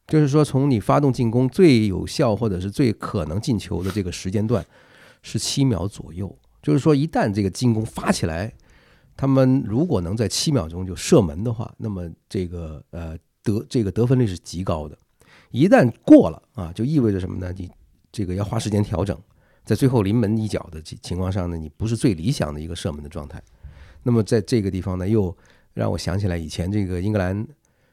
[0.09, 4.63] 就是说，从你发动进攻最有效或者是最可能进球的这个时间段
[5.23, 6.39] 是七秒左右。
[6.61, 8.53] 就是说，一旦这个进攻发起来，
[9.17, 14.99] 他们如果能在七秒钟就射门的话，那么这个呃得这个得分率是极高的。
[15.51, 17.53] 一旦过了啊，就意味着什么呢？
[17.57, 17.71] 你
[18.11, 19.19] 这个要花时间调整，
[19.65, 23.43] 在最后临门一脚的情情况上呢，你不是最理想的一个射门的状态。
[24.03, 25.37] 那么在这个地方呢，又
[25.75, 27.47] 让我想起来以前这个英格兰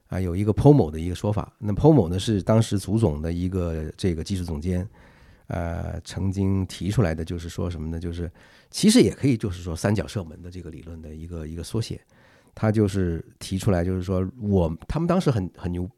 [0.08, 1.54] 啊有一个 Pomo 的一个说法。
[1.60, 4.88] 那 Pomo 呢是当时足总的一个这个技术总监，
[5.50, 8.00] 呃，曾经提出来的就是说什么呢？
[8.00, 8.32] 就是
[8.72, 12.02] 其实也可以就是说三角射门的这个理论的一个一个缩写。
[12.56, 15.90] 他就是提出来，就是说我他们当时很很牛，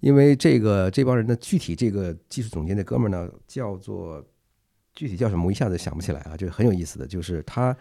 [0.00, 4.24] 因为这个这帮人的具体这个技术总监的哥们儿呢叫做
[4.94, 7.76] 具体叫什么，我一下子想不起来啊，就很有意思的，就是他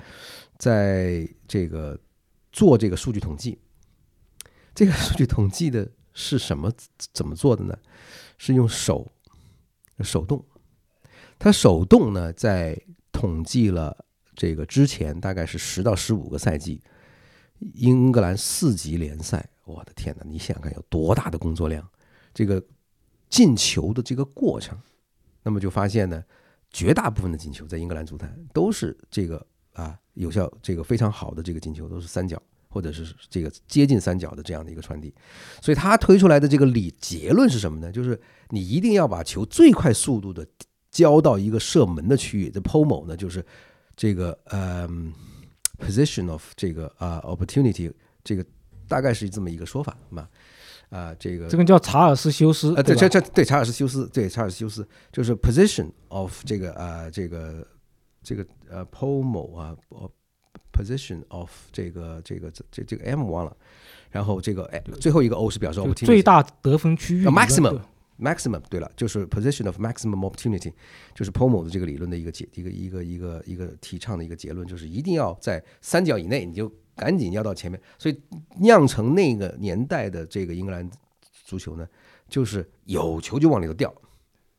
[0.58, 2.00] 在这个
[2.52, 3.58] 做这个数据统计，
[4.76, 6.72] 这个数据统计的是什么？
[7.12, 7.76] 怎么做的呢？
[8.38, 9.12] 是用手
[10.02, 10.46] 手动，
[11.46, 12.76] 他手动呢在
[13.12, 13.96] 统计了
[14.36, 16.82] 这个之前大概是十到十五个赛季
[17.76, 20.26] 英格兰四级联赛，我的天哪！
[20.28, 21.88] 你想想看有多大的工作量？
[22.34, 22.60] 这个
[23.30, 24.76] 进球的这个过程，
[25.44, 26.24] 那么就发现呢，
[26.72, 35.14] 绝大部分的进球在英格兰足坛都是这个啊有效、这个非常好的这个进球，都是三角或者是这个接近三角的这样的一个传递。
[35.62, 37.92] 所以他推出来的这个理结论是什么呢？
[37.92, 40.44] 就是你一定要把球最快速度的
[40.96, 42.50] 交到一个射门的区域。
[42.50, 43.44] 这 POMO 呢，就是
[43.98, 44.88] 这个呃
[45.78, 47.92] position of 这个啊、opportunity，
[48.24, 48.46] 这个
[48.88, 50.30] 大概是这么一个说法嘛。
[50.90, 57.68] 啊、这个这个叫查尔斯修斯，呃，对，吧这这对查尔斯修斯，对查尔斯修斯就是 position of 这个呃这个
[58.24, 60.10] 这个呃 pomo 啊呃
[60.72, 63.58] position of 这个这个这这这个 m 忘了，
[64.12, 67.82] 然后这个哎最后一个 o 是表示最大得分区域呃理论 maximum 对
[68.20, 70.72] maximum 对了，就是 position of maximum opportunity，
[71.14, 77.80] 就是 POMO 的这个理论的一个结一个一个一个一个提倡的一个结论，就是一定要在三角以内，你就赶紧要到前面。
[77.98, 78.22] 所以
[78.60, 80.90] 酿成那个年代的这个英格兰
[81.44, 81.88] 足球呢，
[82.28, 83.94] 就是有球就往里头掉，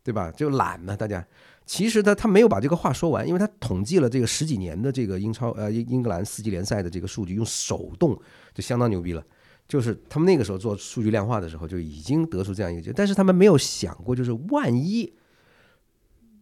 [0.02, 0.30] 对吧？
[0.32, 1.26] 就懒嘛，大家。
[1.64, 8.16] 其实他他没有把这个话说完，因为他统计了这个十几年的这个英超呃英英格兰四级联赛的这个数据，用手动
[8.54, 9.26] 就相当牛逼了。
[9.68, 15.12] 就是他们那个时候做数据量化的时候，就已经得出这样一个结论，但是他们没有想过，就是万一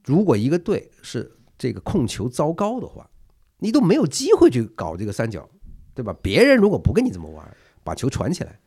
[0.05, 3.09] 如果一个队是这个控球糟糕的话，
[3.59, 5.49] 你都没有机会去搞这个三角，
[5.95, 6.15] 对吧？
[6.23, 8.61] 别人如果不跟你这么玩，把球传起来、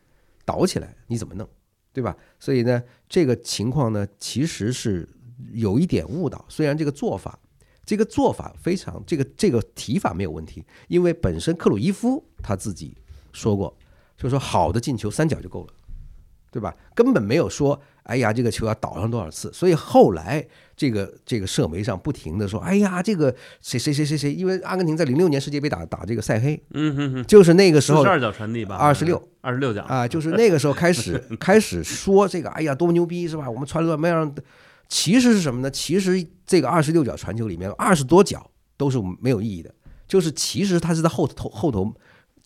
[0.44, 1.48] 倒起来，你怎么弄，
[1.94, 2.18] 对吧？
[2.40, 5.08] 所以呢，这个情况呢，其实是
[5.54, 6.44] 有一点误导。
[6.50, 7.38] 虽然这个做法，
[7.86, 12.98] 这个做法非常，这个这个提法没有问题，因为本身克鲁伊夫他自己
[13.32, 13.78] 说过，
[14.18, 15.74] 就是说好的进球三脚就够了，
[16.52, 16.76] 对吧？
[16.96, 19.52] 根本没有说，哎呀，这个球要倒上多少次。
[19.54, 20.44] 所以后来
[20.76, 26.62] 这个这个社媒上不停的说，哎呀，这个谁谁谁谁谁，因为阿根廷在零六年世界杯打打这个塞黑，
[27.28, 33.50] 就是那个时候四十二脚传递吧，二十六二十六脚啊，就是那个时候开始 开始说这个，哎呀，多么牛逼是吧？
[33.50, 34.34] 我们传了怎么样？
[34.90, 35.70] 其实是什么呢？
[35.70, 39.72] 其实这个二十六脚传球里面，二十多脚都是没有意义的，
[40.08, 41.94] 就是其实他是在后头后头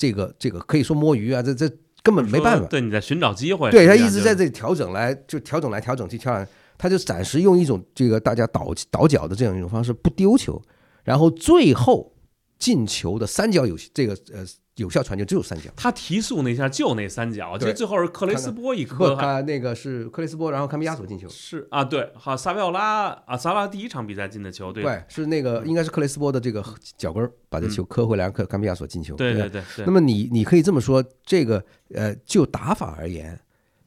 [0.02, 1.70] 这个这个可以说摸鱼啊，这这
[2.02, 2.66] 根本没办法。
[2.66, 10.60] 对，你在寻找机会，对他一直在这里调整来，就调整来调整去调整，他就暂时用一种这个大家倒倒脚的这样一种方式不丢球，
[11.04, 12.12] 然后最后
[12.58, 14.44] 进球的三角有这个呃
[14.76, 15.70] 有效传球只有三脚。
[15.76, 21.28] 他提速那下就那三脚，其实最后是克雷斯波一不，颗，还他那个是克雷斯波，然后卡米亚索进球。
[21.28, 26.64] 是啊，对，好，萨维奥拉啊，萨拉第一场比赛进的球，对，对，是那个应该是克雷斯波的这个
[26.98, 29.16] 脚跟儿把这球磕回来，克卡米亚索进球。
[29.16, 33.38] 对对对对对那，么你你可以这么说，这个呃，就打法而言，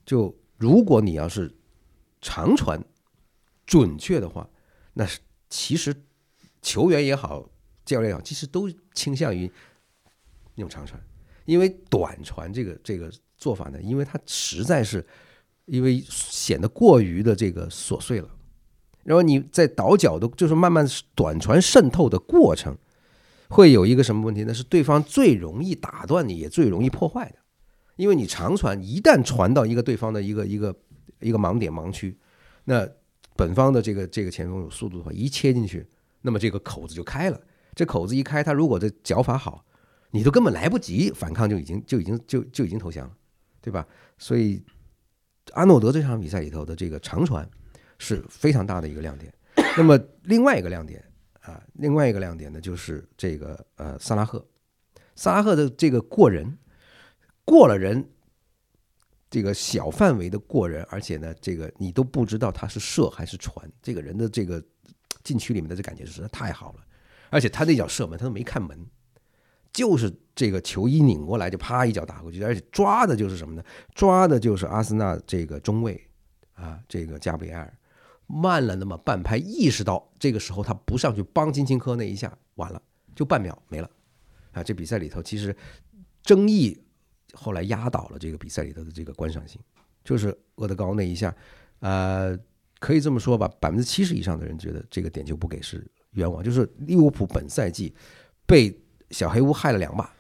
[0.05, 1.51] 就如果你要是
[2.21, 2.79] 长传
[3.65, 4.47] 准确的话，
[4.93, 5.19] 那是
[5.49, 5.95] 其实
[6.61, 7.49] 球员也好，
[7.87, 9.51] 教练也好，其实都倾向于
[10.55, 11.01] 那种长传，
[11.45, 15.05] 因为短传这个这个做法呢，因为它实在是
[15.67, 18.29] 因为显得过于的这个琐碎了。
[19.03, 22.77] 然后你在倒脚的，就是慢慢短传渗透的过程，
[23.49, 24.55] 会有一个什么问题呢？
[24.55, 27.37] 是对方最容易打断你，也最容易破坏的。
[27.97, 30.75] 因为你长传一旦传到一个对方的一个一个
[31.21, 32.19] 一个盲点盲区，
[32.65, 32.89] 那
[33.37, 35.87] 本方的这个这个前锋有速度的话，一切进去，
[36.23, 37.41] 那么这个口子就开了。
[37.75, 39.65] 这口子一开，他如果这脚法好，
[40.15, 43.15] 你都根本来不及反抗，就已经就已经就就已经投降了，
[43.61, 43.85] 对吧？
[44.17, 44.65] 所以
[45.55, 47.45] 阿诺德这场比赛里头的这个长传
[47.99, 49.35] 是非常大的一个亮点。
[49.77, 51.05] 那么另外一个亮点
[51.41, 54.47] 啊，另外一个亮点呢，就是这个呃萨拉赫，
[55.17, 56.57] 萨拉赫的这个过人，
[57.45, 58.09] 过了人，
[59.29, 64.65] 这个小范围的过人，而且呢，这个你都不知道他是射还是传，这个人的这个
[65.25, 66.85] 禁区里面的这感觉实在太好了，
[67.31, 68.79] 而且他那脚射门他都没看门，
[69.75, 73.63] 就是这个球一拧过来就啪一脚打过去，而且抓的就是什么呢？
[73.95, 76.01] 抓的就是阿森纳这个中卫
[76.55, 77.79] 啊，这个加布里埃尔。
[78.27, 82.81] 慢了那么半拍，意识到这个时候他不上去帮金琴科那一下，完了
[83.15, 83.91] 就半秒没了
[84.53, 84.63] 啊！
[84.63, 85.55] 这比赛里头其实
[86.23, 86.75] 争议
[87.35, 89.61] 后来压倒了这个比赛里头的这个观赏性，
[90.03, 91.37] 就是厄德高那一下，
[91.81, 92.35] 呃，
[92.79, 97.95] 可以这么说吧，百分之七十以上的人觉得这个点球不给是冤枉，就是利物浦本赛季
[98.47, 98.75] 被
[99.11, 100.13] 小黑屋害了两把，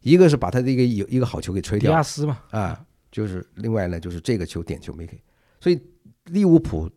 [0.00, 5.20] 一个是把他的一个有一个好球给吹掉迪亚斯嘛，啊，就是另外呢就是这个球点球没给，
[5.60, 5.80] 所以
[6.24, 6.90] 利物浦。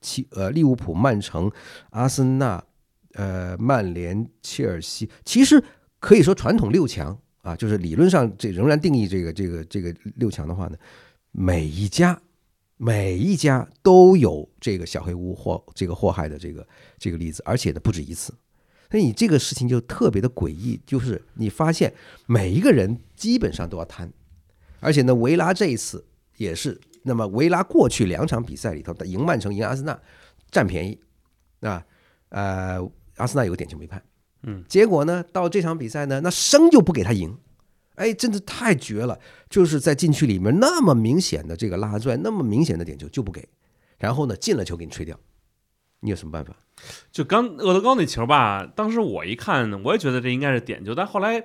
[0.00, 1.50] 其呃，利物浦、曼城、
[1.90, 2.62] 阿森纳、
[3.14, 5.60] 呃，曼联、切尔西，其实
[5.98, 10.76] 可以说传统六强啊，就是理论上这仍然定义这个这个这个六强的话呢，
[11.32, 12.16] 每一家
[12.76, 16.64] 每一家都有这个小黑屋祸这个祸害的这个
[16.96, 18.32] 这个例子，而且呢不止一次。
[18.90, 21.92] 所以你这个事情就特别的诡异，就是你发现
[22.26, 24.10] 每一个人基本上都要贪，
[24.80, 26.04] 而且呢，维拉这一次
[26.36, 26.80] 也是。
[27.04, 29.98] 那么维拉过去两场比赛里头，赢曼城、赢阿森纳，
[30.50, 30.98] 占便宜，
[31.60, 31.82] 啊，
[32.28, 32.78] 呃，
[33.16, 34.02] 阿森纳有个点球没判，
[34.42, 37.38] 嗯，结果呢，到这场比赛呢，那生就不给他赢，
[37.94, 43.48] 哎，真的太绝了，就是在禁区里面那么明显的这个拉拽，那么明显的点球就不给，
[43.96, 45.18] 然后呢，进了球给你吹掉，
[46.00, 46.54] 你有什么办法？
[47.10, 51.44] 就刚厄德高那球吧，当时我一看，我也觉得这应该是点球，但后来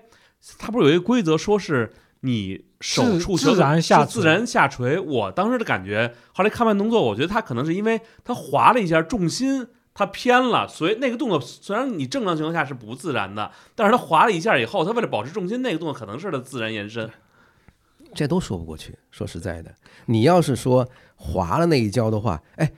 [0.57, 1.93] 他不是有一个规则说是。
[2.25, 17.09] 你手触球自然下自然下垂，我当时的感觉，后来看完动作，我觉得他可能是因为他滑了一下，重心他偏了，所以那个动作虽然你正常情况下是不自然的，但是他滑了一下以后，他为了保持重心，那个动作可能是他自然延伸。
[18.15, 18.97] 这都说不过去。
[19.11, 20.87] 说实在的，你要是说
[21.17, 22.71] 滑了那一跤的话，哎，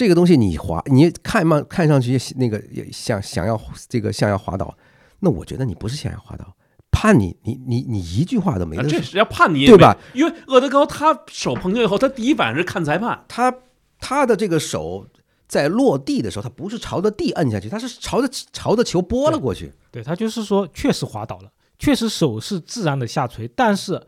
[0.00, 4.74] 这个东西你滑，你看嘛，看上去那个也想想要这个想要滑倒，
[5.18, 6.56] 那我觉得你不是想要滑倒。
[6.90, 9.94] 判你，你你你一句话都没得说，这是要判你对吧？
[10.14, 13.54] 因为厄德高他手碰球以后，他第一反应是看裁判，他
[14.00, 15.06] 他的这个手
[15.46, 19.70] 在落地的时候，他不是朝着地摁下去，他是朝着朝着球拨了过去。
[19.90, 24.02] 对他就是说，确实滑倒了，确实手是自然的下垂，但是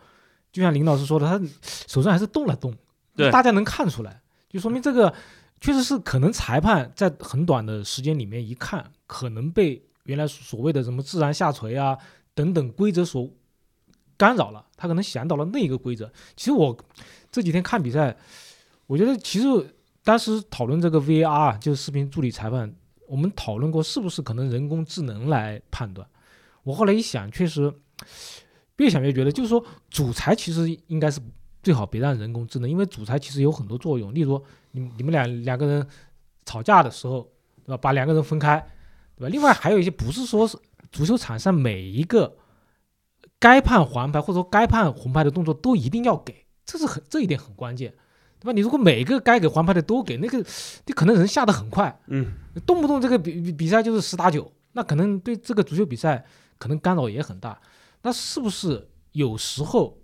[0.51, 1.39] 就像林老师说的，他
[1.87, 2.75] 手上还是动了动，
[3.15, 5.13] 对，大家能看出来，就说明这个
[5.63, 11.97] 确实是可能裁判在很短的时间里面一看，可能被原来所谓的什么自然下垂啊。
[12.35, 13.29] 等等规则所
[14.17, 16.11] 干扰了，他可能想到了那个规则。
[16.35, 16.75] 其实我
[17.31, 18.17] 这几天看比赛，
[18.87, 19.47] 我觉得其实
[20.03, 22.75] 当时讨论这个 VAR 就是视频助理裁判，
[23.07, 26.09] 我们讨论过是不是可能人工智能来判断。
[26.63, 27.73] 我后来一想，确实
[28.79, 31.21] 越想越觉得，就是说主裁其实应该是
[31.63, 34.15] 最好别让人工智能，因为主裁其实有很多作用。
[34.15, 35.87] 例如，你你们两两个人
[36.45, 37.23] 吵架的时候，
[37.65, 37.77] 对吧？
[37.77, 38.59] 把两个人分开，
[39.17, 39.29] 对吧？
[39.31, 40.59] 另外还有一些不是说是。
[40.91, 42.37] 足球场上每一个
[43.39, 47.95] 该判黄牌或者说该判红牌的动作都一定要给，这是很这一点很关键，
[48.39, 48.53] 对吧？
[48.53, 50.45] 你如果每个该给黄牌的都给，那个
[50.85, 52.35] 你可能人下的很快，嗯，
[52.67, 56.27] 动不动这个比比赛就是十打九，那可能对这个足球比赛
[56.59, 57.59] 可能干扰也很大。
[58.03, 59.97] 那是不是有时候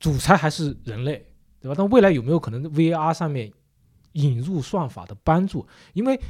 [0.00, 1.27] 主裁还是人类，
[1.60, 1.74] 对吧？
[1.76, 3.52] 但未来有没有可能 VAR 上面
[4.12, 5.66] 引入算法的帮助？
[5.92, 6.20] 因为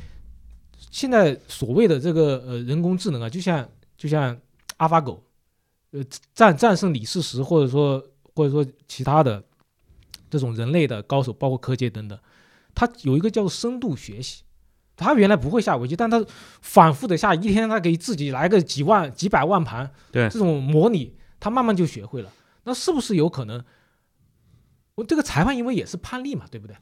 [0.90, 4.36] 现在所谓的这个呃人工智能啊，就像就像
[4.78, 5.22] 阿法狗，
[5.90, 6.02] 呃
[6.34, 8.02] 战战胜李世石，或者说
[8.34, 9.42] 或者说其他的
[10.30, 12.18] 这种人类的高手，包括柯洁等等，
[12.74, 14.42] 他有一个叫做深度学习。
[14.96, 16.24] 他原来不会下围棋，但他
[16.60, 22.32] 反复的下，一天他给自己来个几万、几百万盘，对这种模拟，他慢慢就学会了。
[22.64, 23.64] 那是不是有可能？
[24.98, 26.76] 我这个裁判因为也是判例嘛，对不对？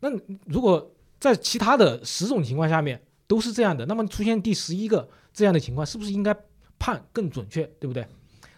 [0.00, 0.10] 那
[0.44, 6.36] 如果在其他的十种情况下面都是这样的，那么出现第十一个这样的情况，是不是应该
[6.78, 8.06] 判更准确，对不对？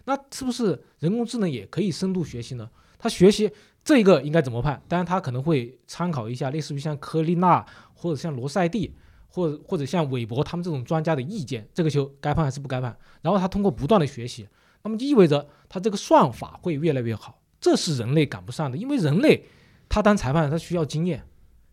[0.03, 2.69] 那是不是人工智能也可以深度学习呢？
[2.99, 3.49] 它学习
[3.85, 4.81] 这个应该怎么判？
[4.89, 8.93] 当然，它可能会参考一下类似于像科利纳或者像罗塞蒂。
[9.27, 12.97] 或者或者像韦伯他们这种专家的意见，这个球该判还是不该判？
[13.21, 14.47] 然后他通过不断的学习，
[14.81, 19.45] 那么就意味着他这个算法会越来越好，这是人类赶不上的，因为人类
[19.89, 21.23] 他当裁判他需要经验，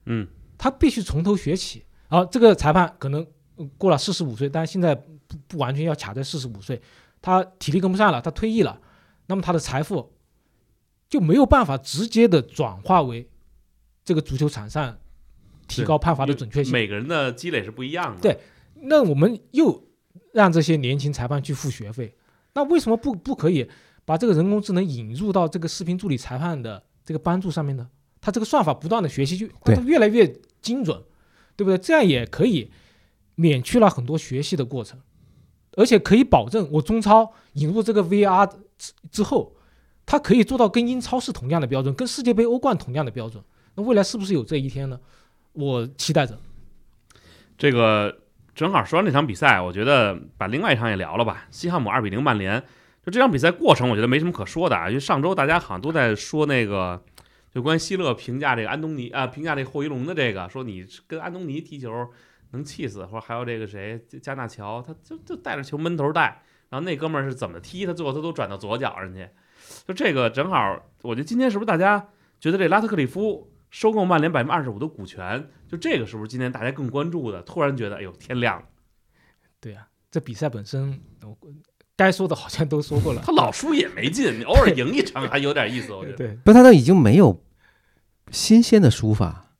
[0.06, 0.26] 嗯，
[0.56, 1.84] 他必须从头学起。
[2.08, 3.26] 啊，这个裁判可能
[3.78, 6.80] 过了四十五岁，但是现在不不完全要卡在四十五岁，
[7.20, 8.80] 他体力跟不上了，他退役了，
[9.26, 10.12] 那么他的财富
[11.08, 13.28] 就没有办法直接的转化为
[14.04, 14.98] 这个足球场上。
[15.68, 18.20] 提高判罚的准确性，每个人的积累是不一样的。
[18.20, 18.38] 对，
[18.82, 19.88] 那我们又
[20.34, 22.14] 让这些年轻裁判去付学费，
[22.52, 23.66] 那为什么不不可以
[24.04, 27.88] 把这个人工智能引入到这个视频助理裁判的这个帮助上面呢？
[28.20, 31.02] 它这个算法不断的学习，就它越来越精准，
[31.56, 31.76] 对不对？
[31.78, 32.70] 这样也可以
[33.34, 35.00] 免去了很多学习的过程，
[35.76, 38.48] 而且可以保证我中超引入这个 VR
[38.78, 39.56] 之之后，
[40.06, 43.42] 它可以做到跟英超是同样的标准，跟世界杯、欧冠同样的标准。
[43.74, 45.00] 那未来是不是有这一天呢？
[45.54, 46.38] 我期待着。
[47.58, 48.20] 这个
[48.54, 51.46] 正好说完这场比赛，我觉得把另外一场也聊了吧。
[51.50, 52.62] 西汉姆二比零曼联，
[53.04, 54.88] 就这场比赛过程，我觉得没什么可说的啊。
[54.88, 57.02] 因为上周大家好像都在说那个，
[57.50, 62.08] 就关于希勒评价这个安东尼啊，评价这霍伊隆的这个，说你跟安东尼踢球
[62.52, 69.28] 能气死，或者还有这个谁加纳乔，他就就带着球闷头带，然后那哥们儿是怎么踢，他最后他都转到左脚上去。
[69.86, 73.48] 就这个正好，我觉得今天是不是大家觉得这拉特克里夫？
[73.70, 77.40] 收购曼联百分之二十五的股权，就这个是不是今天大家更关注的？
[77.40, 78.66] 突然觉得，哎呦，天亮了。
[79.60, 81.00] 对呀，这比赛本身，
[82.02, 83.22] 该说的好像都说过了。
[83.26, 86.16] 他老输也没劲，你 偶尔赢一场还有点意思，我觉得。
[86.16, 87.40] 对，不，他都已经没有
[88.30, 89.52] 新鲜的输法，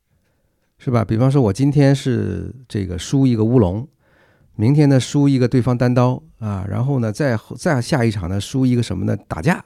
[0.79, 1.05] 是吧？
[1.05, 3.87] 比方说，我今天是这个输一个乌龙，
[4.57, 9.17] 明天呢输一个对方单刀啊，然后呢再再下一场呢输一个什么呢？
[9.29, 9.65] 打架，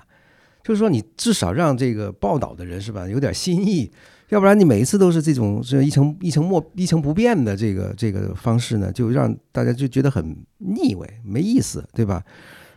[0.62, 3.90] 就是说你至少让这个报道的人是吧有点新意。
[4.30, 12.20] 要不然你每一次都是这种这一成一成莫一成不变的这个这个方式呢，就让大家就觉得很腻味，没意思，对吧？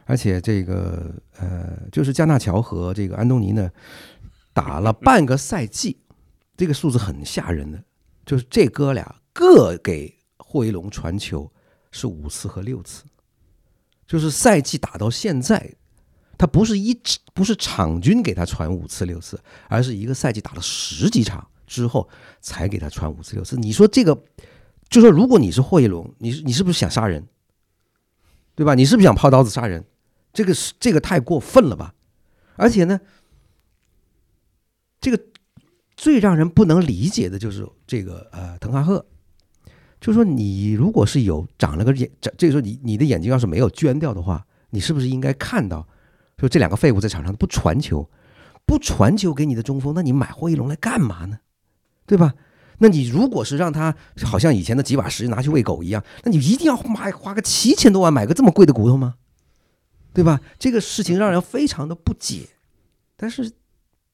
[0.10, 3.70] 而且这个呃，就是加纳乔和这个安东尼呢，
[4.53, 5.99] 打了半个赛季，
[6.57, 7.84] 这个数字很吓人的，
[8.26, 11.51] 就是这哥俩各给霍伊隆传球
[11.91, 13.03] 是五次和六次，
[14.07, 15.76] 就是赛季打到现在。
[16.39, 16.99] 他不是一
[17.36, 22.10] 不是场均给他传五次六次，而是一个赛季打了十几场之后
[22.41, 23.55] 才给他传五次六次。
[23.57, 24.20] 你说这个，
[24.89, 27.28] 就说如果你是霍伊隆，你你是不是想杀人？
[28.55, 28.74] 对吧？
[28.74, 29.86] 你是不是想抛刀子杀人？
[30.34, 31.94] 这个是这个太过分了吧？
[32.56, 33.00] 而且呢，
[35.00, 35.20] 这个
[35.96, 39.06] 最让人不能理解的就是这个呃滕哈赫，
[40.00, 45.88] 就说你如果是有长了个眼，这个时候你你的眼睛要是没有捐掉的话，你是不是应该看到？
[46.38, 48.10] 就这两个废物在场上不传球，
[48.66, 51.40] 不传球给你的中锋，那你买霍伊隆来干嘛呢？
[52.06, 52.34] 对吧？
[52.80, 59.16] 那你如果是让他好像以前的几把石拿去喂狗一样，那你一定要买花个七千多万买个这么贵的骨头吗？
[60.14, 60.39] 对吧？
[60.57, 62.47] 这个事情让人非常的不解。
[63.16, 63.51] 但是，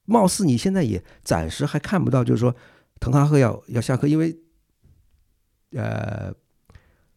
[0.06, 2.56] 貌似你现在也暂时还看不到，就是说
[3.00, 4.38] 滕哈赫要要下课，因为，
[5.72, 6.34] 呃，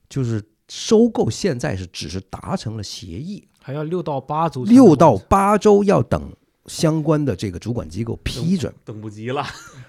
[0.08, 3.48] 就是收购现在是只是达成了协议。
[3.60, 6.34] 还要六到八周，六到八周要等
[6.66, 9.44] 相关的这个主管机构批准，等不及了。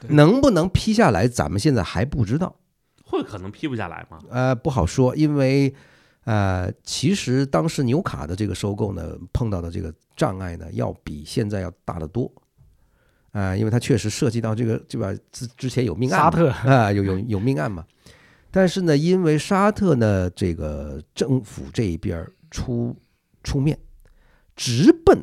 [0.09, 2.55] 能不能批下来，咱们现在还不知道。
[3.05, 4.19] 会可能批不下来吗？
[4.29, 5.73] 呃，不好说，因为
[6.29, 12.31] 呃，其实当时纽卡的这个收购呢，碰到的这个障碍呢，要比现在要大得多。
[13.31, 15.11] 啊，因为它确实涉及到这个，对吧？
[15.31, 17.83] 之之前有命案，沙特啊，有有有命案嘛。
[18.51, 22.95] 但是呢，因为沙特呢，这个政府这一边出。
[23.41, 23.79] 出面
[24.53, 25.17] 直奔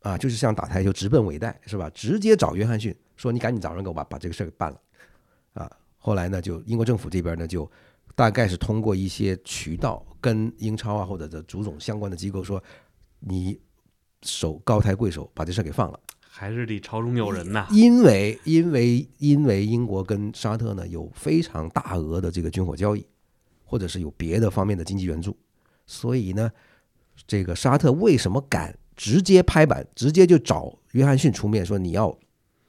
[0.00, 1.90] 啊，就是像打台球直奔尾带是吧？
[1.90, 4.80] 直接找约翰逊说：“你赶紧找人给我把把这个事儿给办了。”
[5.52, 7.70] 啊，后来呢，就英国政府这边呢，就
[8.14, 12.62] 大概是通过一些渠道跟英超啊或者的足总相关的机构说
[13.20, 13.58] ：“你
[14.22, 17.66] 手高抬贵手把这事儿给放了。”还是得朝中有人呐。
[17.70, 23.04] 因为因为因为英国跟沙特呢有非常大额的这个军火交易，
[23.64, 25.36] 或者是有别的方面的经济援助，
[25.86, 26.50] 所以呢。
[27.26, 32.16] 这个沙特为什么敢直接拍板，直接就找约翰逊出面说你要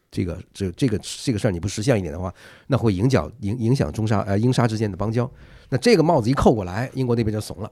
[0.10, 2.34] 这个这这个这个事儿你不识相一点的话，
[2.66, 5.32] 那会影响影影响中沙呃英沙之间的邦交。
[5.70, 7.72] 那这个帽子一扣过来，英国那边就怂了。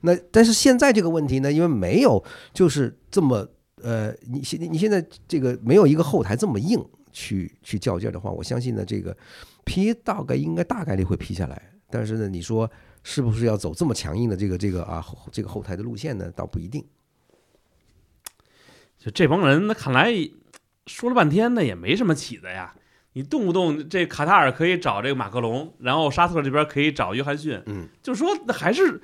[0.00, 2.22] 那但是现在这个问题呢，因为没有
[2.52, 3.46] 就是这么
[3.82, 6.82] 呃，你现你现在这个没有一个后台这么硬
[7.12, 9.16] 去去较劲的话，我相信呢，这个
[9.64, 11.70] 批大概应该大概率会批下来。
[11.88, 12.70] 但是呢，你说
[13.02, 16.30] 是不是要走这么强硬的这个这个啊这个后台的路线呢？
[16.34, 16.84] 倒不一定。
[18.98, 20.12] 就这帮人，那看来
[20.86, 22.74] 说了半天呢，也没什么起子呀。
[23.16, 29.00] 你动不动这卡塔尔可以找这个马克龙，然后沙特这边可以找约翰逊，嗯，就是说那还是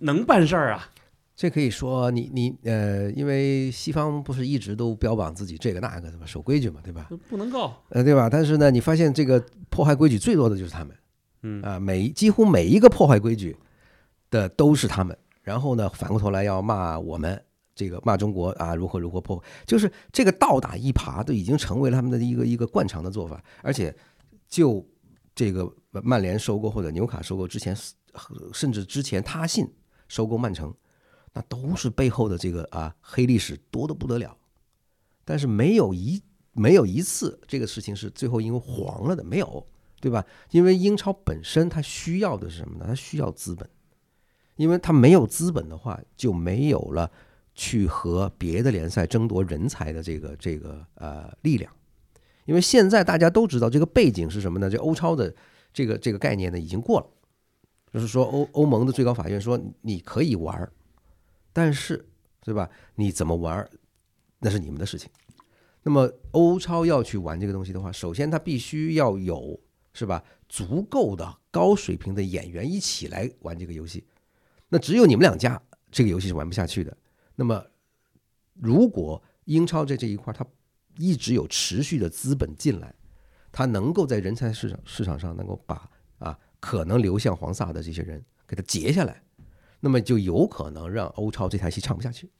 [0.00, 0.90] 能办事儿啊。
[1.36, 7.06] 这可以说你你呃，因为西方不是一直都标榜自己这个那个的嘛，守规矩嘛，对吧？
[7.28, 8.28] 不能够，呃，对吧？
[8.28, 9.40] 但是呢，你发现这个
[9.70, 10.96] 破坏规矩最多的就是他们。
[11.42, 13.56] 嗯啊，每几乎每一个破坏规矩
[14.28, 17.40] 的都是他们，然后呢，反过头来要骂我们，
[17.76, 23.96] 这个骂中国啊，如何如何破，就是这个倒打一耙都已经成为了他们的一个一个惯常的做法，而且
[24.48, 24.84] 就
[25.34, 27.76] 这个曼联收购或者纽卡收购之前，
[28.52, 29.72] 甚至之前他信
[30.08, 30.74] 收购曼城，
[31.34, 34.36] 那都是背后的这个啊黑历史多的不得了，
[35.24, 36.20] 但是没有一
[36.50, 39.64] 没有一次这个事情是最后因为黄了的，没有。
[39.98, 40.24] 对吧？
[40.50, 42.84] 因为英超本身它需要的是什么呢？
[42.86, 43.68] 它需要资本，
[44.56, 47.10] 因为它没有资本的话，就没有了
[47.56, 51.72] 去和别的联赛争夺人才的这个这个呃力量。
[52.44, 54.70] 因为现在大家都知道这个背景是什么呢？
[54.70, 55.34] 这欧超的
[55.72, 57.06] 这个这个概念呢已经过了，
[57.92, 60.70] 就是说欧欧盟的最高法院说你可以玩，
[61.52, 62.06] 但是
[62.44, 62.70] 对吧？
[62.94, 63.68] 你怎么玩
[64.38, 65.10] 那是你们的事情。
[65.82, 69.58] 那么欧超要去玩这个东西的话，首先它必须要有。
[69.98, 70.22] 是吧？
[70.46, 74.04] 足够的高水平的演员一起来玩这个游戏，
[74.68, 75.58] 那只有你们两家
[75.90, 76.94] 这个游戏是玩不下去的。
[77.36, 77.64] 那么，
[78.54, 80.44] 如果英超在这一块它
[80.98, 82.94] 一直有持续的资本进来，
[83.52, 89.22] 它能够在人才市场市场上能够把啊可能流向黄萨的这些人给他截下来，
[89.80, 92.30] 那么就有可能让欧超这台戏唱不下去。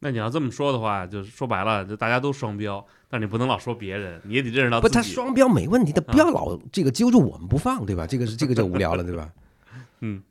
[0.00, 8.06] 那你要这么说的话，就是说白了，就大家都双标，但你不能老说别人，你也得认识到不，他双标没问题，他不要老这个揪住我们不放，对吧？
[8.06, 9.32] 这个是这个就无聊了，对吧？
[10.00, 10.22] 嗯，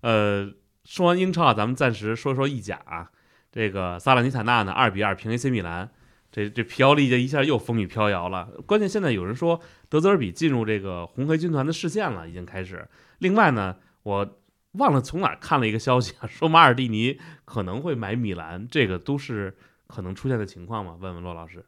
[0.00, 0.48] 呃，
[0.88, 3.10] 说完英超啊，咱们暂时说说意甲啊。
[3.52, 5.90] 这个萨拉尼塔纳呢，二比二平 AC 米兰，
[6.32, 8.48] 这这皮奥利这一下又风雨飘摇了。
[8.64, 9.60] 关键现在有人说
[9.90, 12.88] 德泽尔比进入这个红黑军团的视线了，已经开始。
[13.18, 14.38] 另外呢，我。
[14.72, 20.96] 忘了从哪看了一个消息啊，说马尔蒂尼可能会买米兰，这个都是可能出现的情况吗？
[21.00, 21.64] 问问骆老师。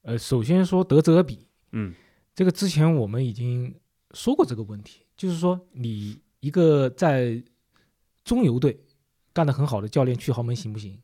[0.00, 1.94] 呃，首先说德泽尔比，嗯，
[2.34, 3.76] 这个之前我们已经
[4.12, 7.40] 说过这个问题，就是说你一个在
[8.24, 8.80] 中游队
[9.32, 10.98] 干得很好的教练去豪门行不行？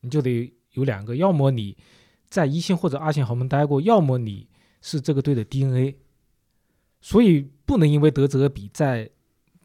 [0.00, 1.76] 你就得有两个，要么你
[2.28, 4.48] 在一线或者二线豪门待过，要么你
[4.82, 5.96] 是这个队的 DNA。
[7.00, 9.08] 所以不能因为德泽比在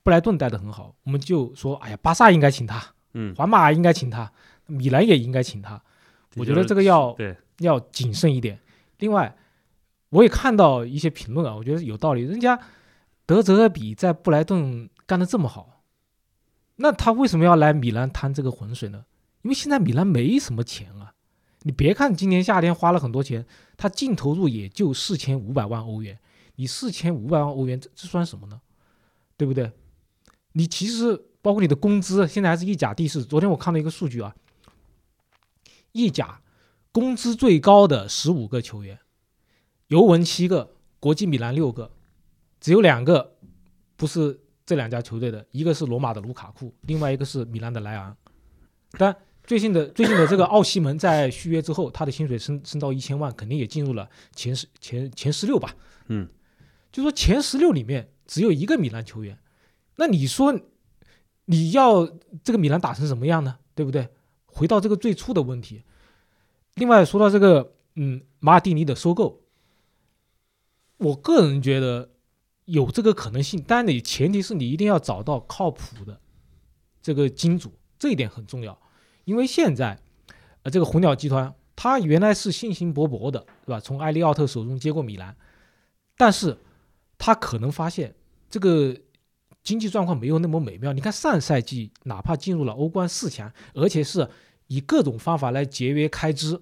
[0.03, 4.31] 布莱顿待的很好，我们就说，哎呀，巴萨应该请他，嗯，皇马应该请他，
[4.67, 5.81] 米兰也应该请他。
[6.35, 8.59] 我觉得这个要对要谨慎一点。
[8.99, 9.35] 另外，
[10.09, 12.21] 我也看到一些评论啊，我觉得有道理。
[12.21, 12.57] 人家
[13.25, 15.74] 德泽比在布莱顿干的这么好，
[16.77, 19.05] 那他为什么要来米兰趟这个浑水呢？
[19.43, 21.13] 因为现在米兰没什么钱啊。
[21.61, 23.45] 你别看今年夏天花了很多钱，
[23.75, 26.19] 他净投入也就四千五百万欧元。
[26.57, 28.61] 你四千五百万欧元，这这算什么呢？
[29.35, 29.71] 对不对？
[30.53, 33.25] 你其实包括你的工资，现在还是意甲第四。
[33.25, 34.35] 昨天我看了一个数据啊，
[35.91, 36.41] 意甲
[36.91, 38.99] 工资最高的十五个球员，
[39.87, 41.91] 尤文七个，国际米兰六个，
[42.61, 43.35] 只有两个
[43.97, 48.15] 不是这两家球队的，一个是罗马的卢卡库，另外一个是米兰的莱昂。
[48.97, 55.75] 但最近的最近的这个奥西门在续约之后，他的薪水升升到一千万，肯定也进入了前十前前十六吧？
[56.07, 56.27] 嗯，
[56.91, 59.37] 就说前十六里面只有一个米兰球员。
[59.97, 60.59] 那你说
[61.45, 62.05] 你要
[62.43, 63.59] 这个米兰打成什么样呢？
[63.75, 64.09] 对不对？
[64.47, 65.83] 回到这个最初的问题。
[66.75, 69.43] 另外说到这个，嗯，马尔蒂尼的收购，
[70.97, 72.09] 我个人觉得
[72.65, 76.19] 有这个可能性，但你前提是你一定要找到靠谱的
[77.01, 78.77] 这个金主，这一点很重要。
[79.23, 79.99] 因为现在，
[80.63, 83.79] 呃，这个红鸟集团他原来是信心勃勃的，对吧？
[83.79, 85.35] 从埃利奥特手中接过米兰，
[86.17, 86.57] 但是
[87.17, 88.13] 他可能发现
[88.49, 88.95] 这个。
[89.63, 90.93] 经济状况没有那么美妙。
[90.93, 94.29] 你看上赛季，哪怕进入了欧冠四强，而且是
[94.67, 96.61] 以各种方法来节约开支，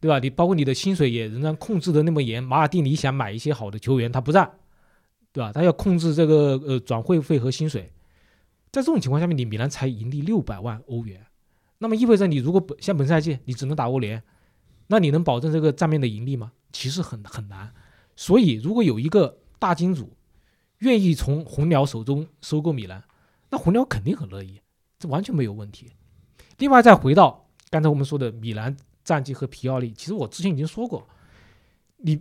[0.00, 0.18] 对吧？
[0.18, 2.42] 你包括你的薪水也仍然控制的那么严。
[2.42, 4.52] 马尔蒂尼想买一些好的球员，他不让，
[5.32, 5.52] 对吧？
[5.52, 7.90] 他要控制这个呃转会费和薪水。
[8.70, 11.26] 在这种情况下面，你米兰才盈利六百万欧元，
[11.78, 14.22] 那么意味着你如果本像本赛季你只能打欧联，
[14.86, 16.52] 那你能保证这个账面的盈利吗？
[16.72, 17.72] 其实很很难。
[18.16, 20.16] 所以如果有一个大金主
[20.78, 23.02] 愿意从红鸟手中收购米兰，
[23.50, 24.60] 那红鸟肯定很乐意，
[24.98, 25.90] 这完全没有问题。
[26.58, 31.06] 另外再回到刚才我们说的米兰战绩和皮奥利，其实我之前已经说过，
[31.98, 32.20] 你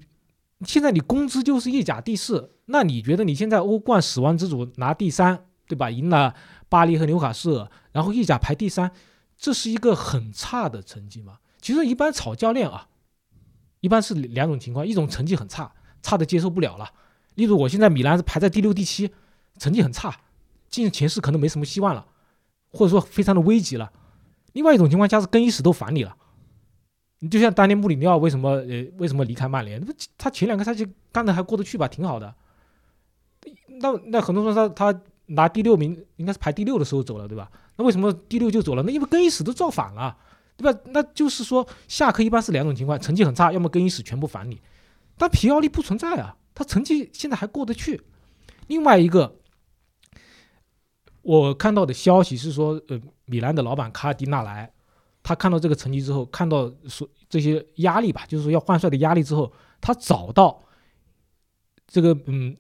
[0.66, 5.90] 现在你工资就是意甲第四，那你觉得你现在欧冠死亡之组拿第三，对吧？
[5.90, 6.36] 赢了
[6.70, 8.92] 巴黎和纽卡斯尔，然后意甲排第三，
[9.38, 11.40] 这是一个很差的成绩吗？
[11.62, 12.88] 其实一般炒教练啊，
[13.80, 16.92] 一般是两种情况，一种成绩很差，差的接受不了了。
[17.36, 19.12] 例如我现在米兰是排在第六、第七，
[19.58, 20.16] 成绩很差，
[20.70, 22.06] 进前四可能没什么希望了，
[22.72, 23.92] 或者说非常的危急了。
[24.54, 26.16] 另外一种情况下是更衣室都烦你了，
[27.24, 29.80] 你就像当年穆里尼奥为什么呃为什么离开曼联？
[30.18, 32.34] 他前两个赛季干的还过得去吧，挺好的。
[33.68, 37.50] 那那很多人说他他拿第六名，应该是排第六的时候走了，对吧？
[37.78, 38.84] 那为什么第六就走了？
[38.84, 40.18] 那因为更衣室都造反了，
[40.58, 40.80] 对吧？
[40.88, 44.62] 那就是说下课一般是两种情况：成绩很差，要么更衣室全部反你。
[45.18, 48.02] 但皮奥利不存在啊，他成绩现在还过得去。
[48.68, 49.38] 另外一个。
[51.24, 54.74] 我看到的消息是说，呃，米兰的老板卡迪纳莱，
[55.24, 60.64] 他看到这个成绩之后，看到说这些压力吧，就是说要换帅的压力之后，他找到
[61.88, 62.56] 这个嗯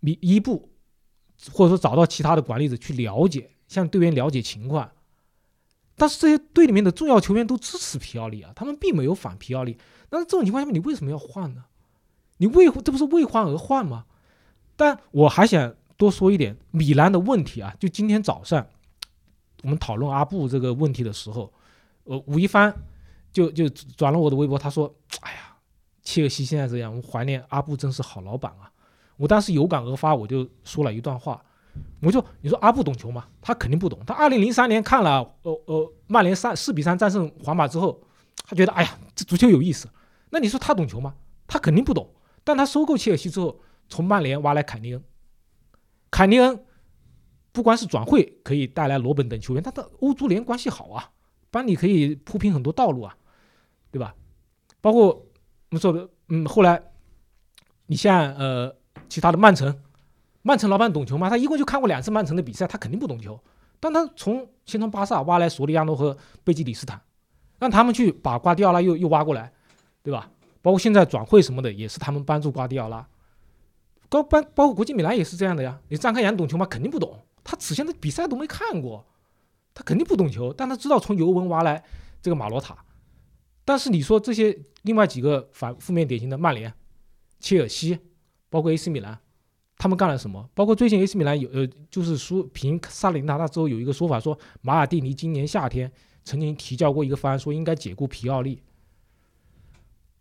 [0.00, 0.70] 米伊布，
[1.52, 4.90] 或者说找到其他的管理者去了解，向队员了解情况。
[5.96, 9.76] 但是这些队里面的重要球员都支持皮奥利啊，他们并没有反皮奥利。
[10.10, 11.64] 那这种情况下面，你为什么要换呢？
[12.38, 14.06] 你为这不是为换而换吗？
[14.76, 15.74] 但我还想。
[15.98, 18.66] 多说一点米兰的问题啊，就今天早上
[19.62, 21.52] 我们讨论阿布这个问题的时候，
[22.04, 22.74] 呃，吴一帆
[23.32, 25.56] 就就转了我的微博，他说：“哎呀，
[26.02, 28.70] 切尔西现在这样，我怀念阿布，真是好老板啊！”
[29.16, 31.40] 我当时有感而发，我就说了一段话，
[32.00, 33.28] 我就你说阿布懂球吗？
[33.40, 34.00] 他肯定不懂。
[34.04, 38.02] 他二零零三年看了呃呃曼联三四比三战胜皇马之后，
[38.44, 39.88] 他觉得哎呀，这足球有意思。
[40.30, 41.14] 那你说他懂球吗？
[41.46, 42.12] 他肯定不懂。
[42.42, 45.04] 但他收购切尔西之后，从曼联挖来凯尼恩。
[46.10, 46.64] 凯尼恩
[47.52, 51.10] 不光是转会可以带来罗本等球员，他的欧足联关系好啊，
[51.52, 53.14] 帮你可以铺平很多道路啊，
[53.92, 54.12] 对吧？
[54.80, 55.26] 包括我
[55.70, 56.82] 们说的，嗯，后来
[57.86, 58.74] 你像呃
[59.08, 59.78] 其他的曼城，
[60.42, 61.30] 曼城老板懂球吗？
[61.30, 63.38] 他一共就看过两次曼城的比赛，他肯定不懂球。
[63.78, 67.00] 但他从先从巴萨挖来索里亚诺和贝基里斯坦，
[67.58, 69.52] 让他们去把瓜迪奥拉又又挖过来，
[70.02, 70.30] 对吧？
[70.62, 73.06] 包括现在转会什么的，也是他们帮助瓜迪奥拉。
[74.08, 75.78] 高班包括国际米兰也是这样的呀。
[75.88, 76.64] 你张开眼懂球吗？
[76.66, 77.18] 肯定不懂。
[77.44, 79.04] 他此前的比赛都没看过，
[79.74, 80.52] 他肯定不懂球。
[80.52, 81.82] 但他知道从尤文挖来
[82.20, 82.76] 这个马罗塔。
[83.64, 86.72] 但是你说这些另外几个反负面典型的曼联、
[87.38, 87.98] 切尔西，
[88.50, 89.18] 包括 AC 米兰，
[89.78, 90.48] 他们干了什么？
[90.52, 95.90] 包括最近 AC 米兰有呃，就是说凭萨林达他之后有一个说法，说马尔蒂尼今年夏天
[96.24, 98.60] 曾经提交过一个方案，说应该解雇皮奥利。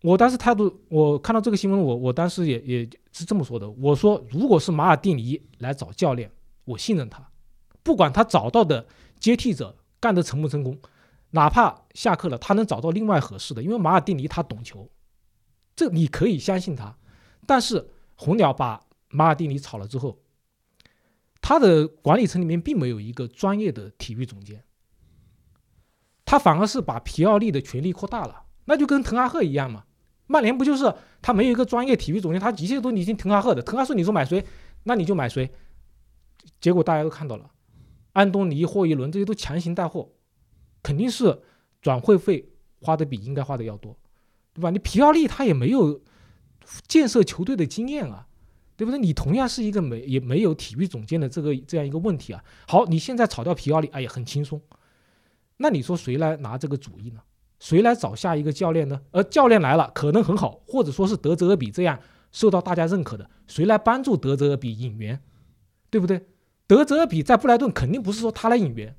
[0.03, 3.69] 我当时态度，我看到这个新闻，我我当时也也是这么说的。
[3.69, 6.31] 我说，如果是马尔蒂尼来找教练，
[6.65, 7.27] 我信任他，
[7.83, 8.85] 不管他找到的
[9.21, 10.77] 接替者干得成不成功，
[11.29, 14.89] 哪怕下课了，他能找到另外合适的，因为马尔蒂尼他懂球，
[15.75, 16.97] 这你可以相信他。
[17.45, 20.19] 但是红鸟把马尔蒂尼炒了之后，
[21.39, 24.63] 他的管理层里面并没有一个专业的体育总监，
[26.25, 29.85] 他反而是把皮奥利的权力扩大了，那就跟滕哈赫一样嘛。
[30.27, 33.61] 曼联不就是他没有一个专业体育总监，他一切都你听滕哈赫的。
[33.61, 34.43] 滕哈赫你说买谁，
[34.83, 35.51] 那你就买谁。
[36.59, 37.51] 结果大家都看到了，
[38.13, 40.09] 安东尼、霍伊伦这些都强行带货，
[40.83, 41.41] 肯定是
[41.81, 42.49] 转会费
[42.81, 43.97] 花的比应该花的要多，
[44.53, 44.69] 对吧？
[44.69, 46.01] 你皮奥利他也没有
[46.87, 48.27] 建设球队的经验啊，
[48.75, 48.99] 对不对？
[48.99, 52.43] 你同样是一个没也没有体育总监的这个这样一个问题啊。
[52.67, 54.61] 好，你现在炒掉皮奥利，哎呀，很轻松。
[55.57, 57.21] 那你说谁来拿这个主意呢？
[57.59, 58.99] 谁来找下一个教练呢？
[59.11, 61.99] 而教练来了，可能很好，或者说是德泽尔比这样
[62.31, 65.21] 受到大家认可的，谁来帮助德泽尔比引援，
[65.91, 66.25] 对不对？
[66.71, 68.95] 德泽尔比在布莱顿肯定不是说他来引援，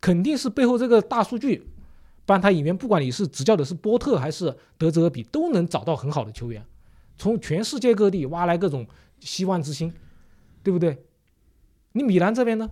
[0.00, 1.68] 肯定是背后这个大数据
[2.26, 2.76] 帮他引援。
[2.76, 6.66] 不管你是执教的是波特还是德泽尔比，都能找到很好的球员，
[7.16, 8.88] 从全世界各地挖来各种
[9.20, 9.94] 希望之星，
[10.64, 11.04] 对不对？
[11.92, 12.68] 你米兰这边呢？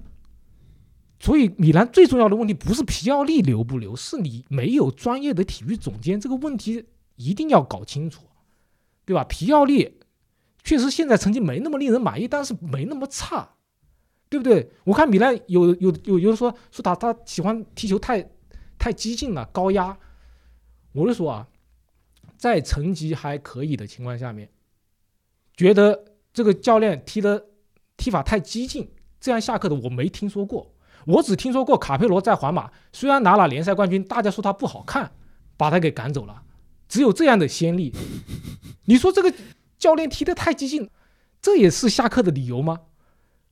[1.20, 6.20] 所以，米兰最重要的问题不是皮奥利留不留，是你没有专业的体育总监。
[6.20, 8.24] 这个问题一定要搞清楚，
[9.04, 9.22] 对吧？
[9.22, 10.00] 皮奥利
[10.64, 13.50] 确实现在成绩没那么令人满意，但是没那么差，
[14.30, 14.70] 对不对？
[14.84, 18.30] 我看米兰有有有有人说说他他喜欢踢球太
[18.78, 19.98] 太激进了，高压。
[20.92, 21.48] 我就说啊，
[22.36, 24.48] 在成绩还可以的情况下面，
[25.56, 27.46] 觉得这个教练踢的
[27.96, 30.72] 踢法太激进，这样下课的我没听说过。
[31.06, 35.12] 我只听说过卡佩罗在皇马虽然拿了联赛冠军，大家说他不好看，
[35.56, 36.42] 把他给赶走了，
[36.88, 37.92] 只有这样的先例。
[38.86, 39.32] 你说这个
[39.78, 40.88] 教练踢得太激进，
[41.42, 42.80] 这也是下课的理由吗？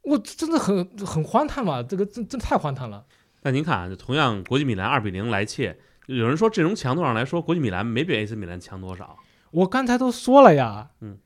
[0.03, 3.05] 我真的很很荒唐嘛，这个真真太荒唐了。
[3.43, 9.17] 那您看啊，同样国际米兰二比零来切，有人说阵容强度上来说，国际米兰没比 AC 米兰强多少。
[9.51, 11.19] 我刚才都说了呀，嗯，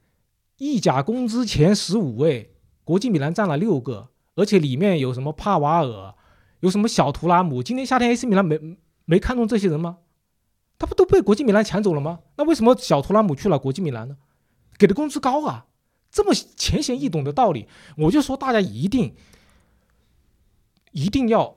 [0.59, 2.55] 意甲工资前十五位，
[2.85, 6.14] 国际米兰占了六个，而且里面有什么帕瓦尔，
[6.61, 7.62] 有什么小图拉姆。
[7.62, 9.99] 今年夏天 AC 米兰没没看中这些人吗？
[10.79, 12.20] 他不都被国际米兰抢走了吗？
[12.37, 14.16] 那为什么小图拉姆去了国际米兰呢？
[14.77, 15.66] 给的工资高啊，
[16.13, 19.15] 这么浅显易懂的道理，我就说大家一定
[20.93, 21.57] 一定要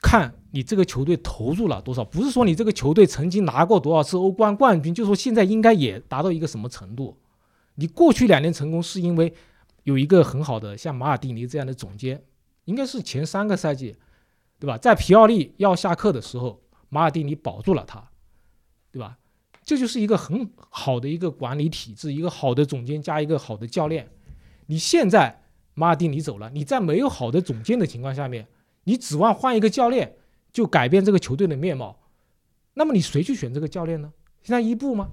[0.00, 7.18] 看你这个球队投入了多少，不是说你这个球队曾经拿过多少次欧冠冠军，就说现在应该也达到一个什么程度。
[7.74, 9.34] 你过去两年成功是因为
[9.82, 12.22] 有一个很好的像马尔蒂尼这样的总监，
[12.66, 13.96] 应该是前三个赛季，
[14.60, 14.78] 对吧？
[14.78, 18.10] 在皮奥利要下课的时候，马尔蒂尼保住了他，
[18.92, 19.18] 对吧？
[19.68, 24.08] 这就是一个很好的一个管理体制，一个好的总监加一个好的教练。
[24.64, 25.42] 你现在
[25.74, 28.48] 马尔蒂尼走了，你在没有好的总监的情况下面，
[28.84, 30.16] 你指望换一个教练
[30.54, 32.00] 就改变这个球队的面貌，
[32.72, 34.10] 那么你谁去选这个教练呢？
[34.42, 35.10] 现在伊布吗？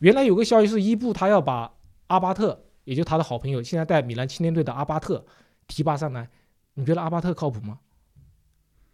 [0.00, 1.72] 原来有个消息是伊布他要把
[2.08, 5.24] 阿巴特，也就他的好朋友，现在带米兰青年队的阿巴特
[5.66, 6.28] 提拔上来，
[6.74, 7.78] 你觉得阿巴特靠谱吗？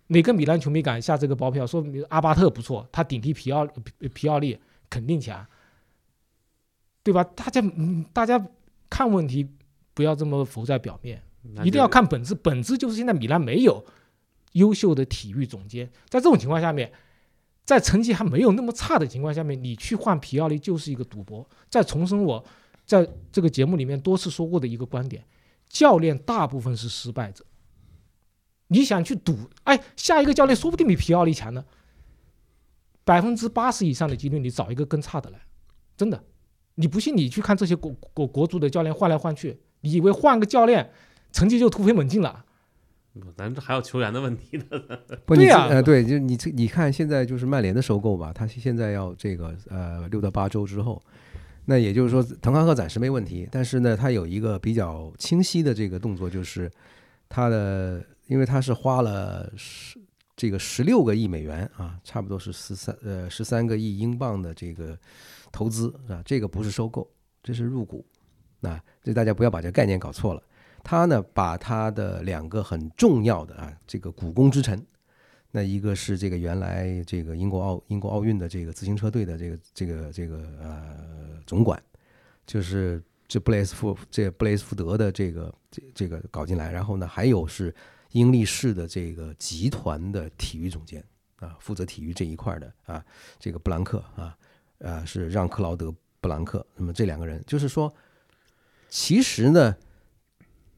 [0.06, 4.56] 哪个米兰球迷敢下这个包票说阿巴特不错，他顶替皮奥皮皮奥利？
[4.92, 5.46] 肯定强，
[7.02, 7.24] 对吧？
[7.24, 8.46] 大家，嗯，大家
[8.90, 9.48] 看问题
[9.94, 11.22] 不要这么浮在表面，
[11.64, 12.34] 一定要看本质。
[12.34, 13.82] 本质就是现在米兰没有
[14.52, 16.92] 优秀的体育总监，在这种情况下面，
[17.64, 21.48] 在成绩还没有那么差的情况下面，你去换皮奥利就是一个赌博。
[21.70, 22.44] 再重申我
[22.84, 25.24] 在这个节目里面多次说过的一个观点：
[25.70, 27.42] 教练大部分是失败者。
[28.66, 31.64] 你想去赌，哎，下一个教练说不定比皮奥利强呢。
[33.04, 35.38] 百分之八十以上的几率，你找一个更差的来，
[35.96, 36.22] 真的。
[36.76, 40.90] 你不信，你去看这些国国国足的教练换来换去，你以为换个教练
[41.30, 42.46] 成绩就突飞猛进了？
[43.36, 44.64] 咱这还有球员的问题呢。
[45.28, 51.02] 对呀，呃，对，就你这你看现在就是曼联的收购吧，他现在要这个呃六到八周之后，
[51.66, 56.70] 那也就是说滕哈赫暂时没问题，但是呢，他有一个比较清晰的这个动作，就是
[57.28, 59.98] 他的，因为他是花了十。
[60.34, 64.98] 这个十六个亿美元啊，差不多是十三呃十三个亿英镑的这个
[65.52, 67.08] 投资啊，这个不是收购，
[67.42, 68.04] 这是入股。
[68.60, 70.42] 那这大家不要把这个概念搞错了。
[70.82, 74.82] 他呢，把他的两个很重要的啊这个股肱之臣，
[75.50, 80.96] 那一个是这个原来这个英国奥英国奥运的这个自行车队的这个这个这个呃
[81.46, 81.80] 总管，
[82.46, 87.72] 就是这布雷斯福这布雷斯福德的这个这这个搞进来，然后呢还有是。
[88.12, 91.02] 英力士的这个集团的体育总监
[91.36, 93.04] 啊，负责体育这一块的啊，
[93.38, 94.36] 这个布兰克啊，
[94.78, 95.86] 呃，是让克劳德·
[96.20, 96.64] 布兰克。
[96.76, 97.92] 那么这两个人，就是说，
[98.88, 99.74] 其实呢，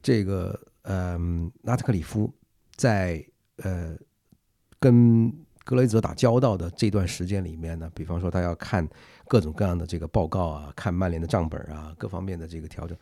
[0.02, 2.32] 这个嗯，拉特克里夫
[2.76, 3.24] 在
[3.56, 3.96] 呃
[4.78, 5.30] 跟
[5.64, 8.88] 格雷泽打交道的这段时间里面呢，比方说他要看
[9.26, 12.96] 各种各样的这个报告啊，看曼联的账本啊，各方面的这个调整，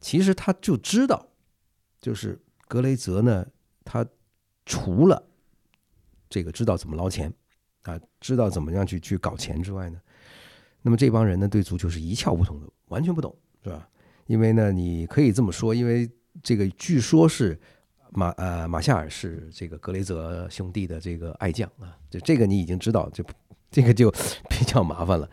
[0.00, 1.26] 其实他就知道，
[2.00, 3.46] 就是格雷泽呢。
[3.84, 4.06] 他
[4.66, 5.22] 除了
[6.28, 7.32] 这个知道怎么捞钱
[7.82, 10.00] 啊，知道怎么样去去搞钱之外呢，
[10.82, 13.88] 那么这帮人呢对足球是一窍不通的，完全不懂，是吧？
[14.26, 16.08] 因为呢，你可以这么说，因为
[16.42, 17.58] 这个据说是
[18.12, 23.24] 马呃马夏尔是这个格雷泽兄弟的这个爱将啊，就这个你已经知道， 就
[23.70, 24.10] 这个就
[24.48, 25.28] 比较麻烦了。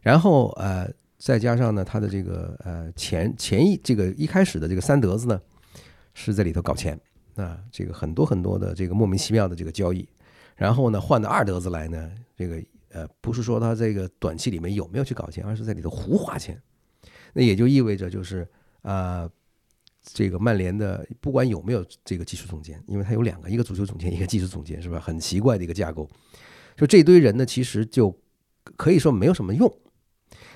[0.00, 5.40] 然后呃，再加上呢，他的这个呃前前一这个一开始的这个三德子呢
[6.14, 6.98] 是在里头搞钱。
[7.40, 10.08] 啊，这个很多很多的这个莫名其妙的这个交易，
[10.56, 16.60] 然后呢换到二德子来呢，这个呃不是说他这个短期里面有没有去搞钱，而是在里头胡花钱，
[17.32, 18.46] 那也就意味着就是
[18.82, 19.28] 啊，
[20.02, 25.00] 这个曼联的不管有没有这个技术总监，因为他有两个，一个足球总监，一个技术总监，是吧？
[25.00, 26.08] 很奇怪的一个架构，
[26.76, 28.16] 就这堆人呢，其实就
[28.76, 29.72] 可以说没有什么用。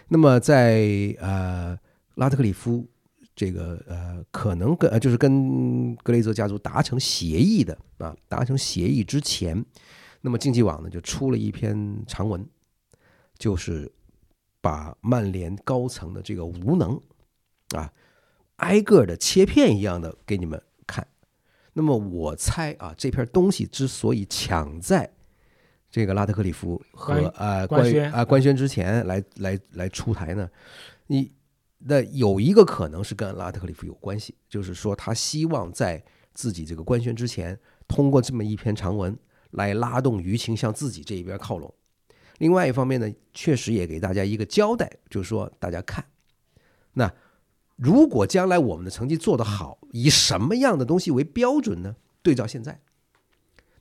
[0.09, 1.79] 那么在呃
[2.17, 2.87] 拉特克里夫。
[3.37, 9.65] 这个呃，可能跟呃，就是跟格雷泽家族达成协议的啊，达成协议之前，
[10.21, 12.47] 那么竞技网呢就出了一篇长文，
[13.37, 13.91] 就是
[14.61, 17.01] 把曼联高层的这个无能
[17.75, 17.93] 啊，
[18.59, 21.05] 挨个的切片一样的给你们看。
[21.73, 25.11] 那么我猜啊，这篇东西之所以抢在
[25.91, 30.49] 这个拉特克里夫和呃官啊官宣之前来来来出台呢，
[31.09, 31.33] 你。
[31.87, 39.17] 那有一个可能是跟拉特克里夫有关系，就是说他希望在自己这个官宣之前，通过这么一篇长文
[39.51, 41.73] 来拉动舆情向自己这一边靠拢。
[42.39, 46.05] 另外一方面呢，确实也给大家一个交代，就是说大家看，
[46.95, 47.13] 那
[47.77, 51.97] 如果将来我们的成绩做得好，以什么样的东西为标准呢？
[52.23, 52.81] 对照现在，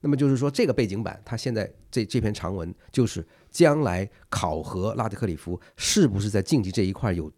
[0.01, 7.31] 那么就是说这个背景板，它现在这这篇长文就是将来考核拉特克里夫是不是在竞技这一块有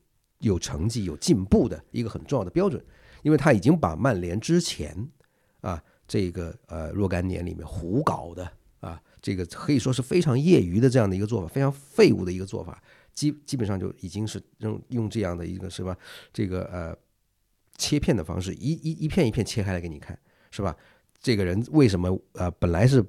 [0.48, 2.84] 有成绩、有进步的一个很重要的标准，
[3.24, 4.96] 因为他已经把曼联之前
[5.62, 12.82] 啊这个呃若干年里面胡搞的啊这个可以说是非常业余的这样的一个做法，非常废物的一个做法，
[13.14, 15.98] 基基本上就已经是用用这样的一个是吧
[16.32, 16.96] 这个呃
[17.78, 20.18] 切片的方式，一一一片一片切开来给你看，
[20.52, 20.76] 是吧？
[21.20, 23.04] 这个人为什么呃本来是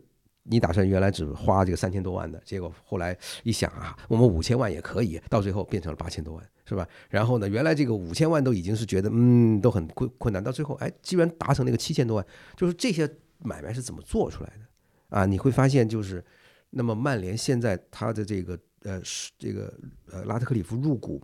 [0.48, 6.86] 你打算原来只花这个三千多万的，结果后来一想啊，我们五千万也可以，到最后变成了八千多万，是吧？
[7.10, 12.26] 然后呢，原来这个五千万都已经是觉得嗯都很困困难，到最后哎，居然达成那个七千多万，
[12.56, 15.26] 就是这些买卖是怎么做出来的啊？
[15.26, 16.24] 你会发现就是，
[16.70, 19.72] 那么曼联现在他的这个呃是这个
[20.10, 21.22] 呃拉特克里夫入股，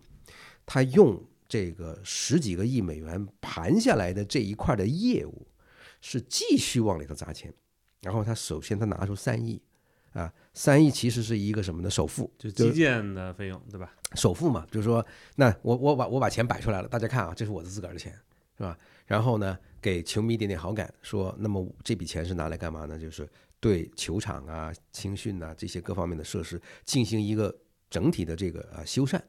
[0.66, 5.46] 他用这个十几个亿美元盘下来的这一块的业务。
[6.04, 7.54] 是继续往里头砸钱，
[8.02, 9.60] 然后他首先他拿出三亿，
[10.12, 11.88] 啊，三亿其实是一个什么呢？
[11.88, 13.92] 首付，就基建的费用，对吧？
[14.14, 15.04] 首付嘛，就是说，
[15.36, 18.12] 那我我把我把钱摆出来了，大家看啊，这是我的自个儿的钱，
[18.58, 18.76] 是吧？
[19.06, 22.98] 然后呢，给球迷一点点好感，说，那么这笔钱是拿来干嘛呢？
[22.98, 23.28] 就是
[23.60, 27.54] 对球场啊、青训啊这些各方面的设施进行一个
[27.88, 29.20] 整体的这个啊修缮。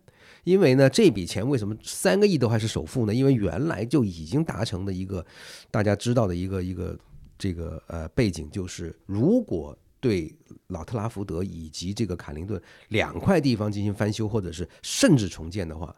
[0.44, 3.14] 因为呢，这笔钱为什么三个亿都还是首付呢？
[3.14, 5.26] 因为原来就已经达成的一个
[5.70, 6.98] 大家知道的一个一个
[7.44, 10.34] 这个呃背景，就是如果对
[10.68, 15.94] 老特拉福德以及这个卡林顿两块地方进行翻修，或者是甚至重建的话，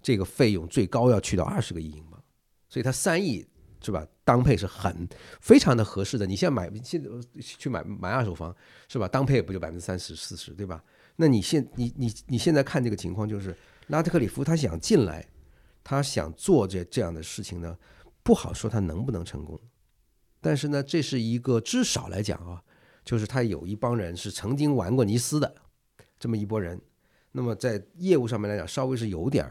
[0.00, 2.22] 这个费用最高要去到二十个亿英镑。
[2.68, 3.44] 所以它三亿
[3.82, 4.06] 是吧？
[4.22, 5.08] 当配是很
[5.40, 6.24] 非常的合适的。
[6.24, 7.10] 你现在买现在
[7.40, 8.54] 去买买二手房
[8.86, 9.08] 是吧？
[9.08, 10.80] 当配不就百分之三十四十对吧？
[11.16, 13.56] 那你现你你你现在看这个情况就是。
[13.88, 15.24] 拉特克里夫他想进来，
[15.84, 17.78] 他想做这这样的事情呢，
[18.24, 19.56] 不好说他能不能成功。
[20.46, 22.62] 但是呢，这是一个至少来讲啊，
[23.04, 25.52] 就是他有一帮人是曾经玩过尼斯的
[26.20, 26.80] 这么一拨人，
[27.32, 29.44] 那么在业务上面来讲，稍微是有点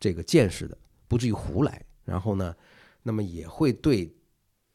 [0.00, 0.74] 这个见识的，
[1.06, 1.84] 不至于胡来。
[2.02, 2.56] 然后呢，
[3.02, 4.10] 那么也会对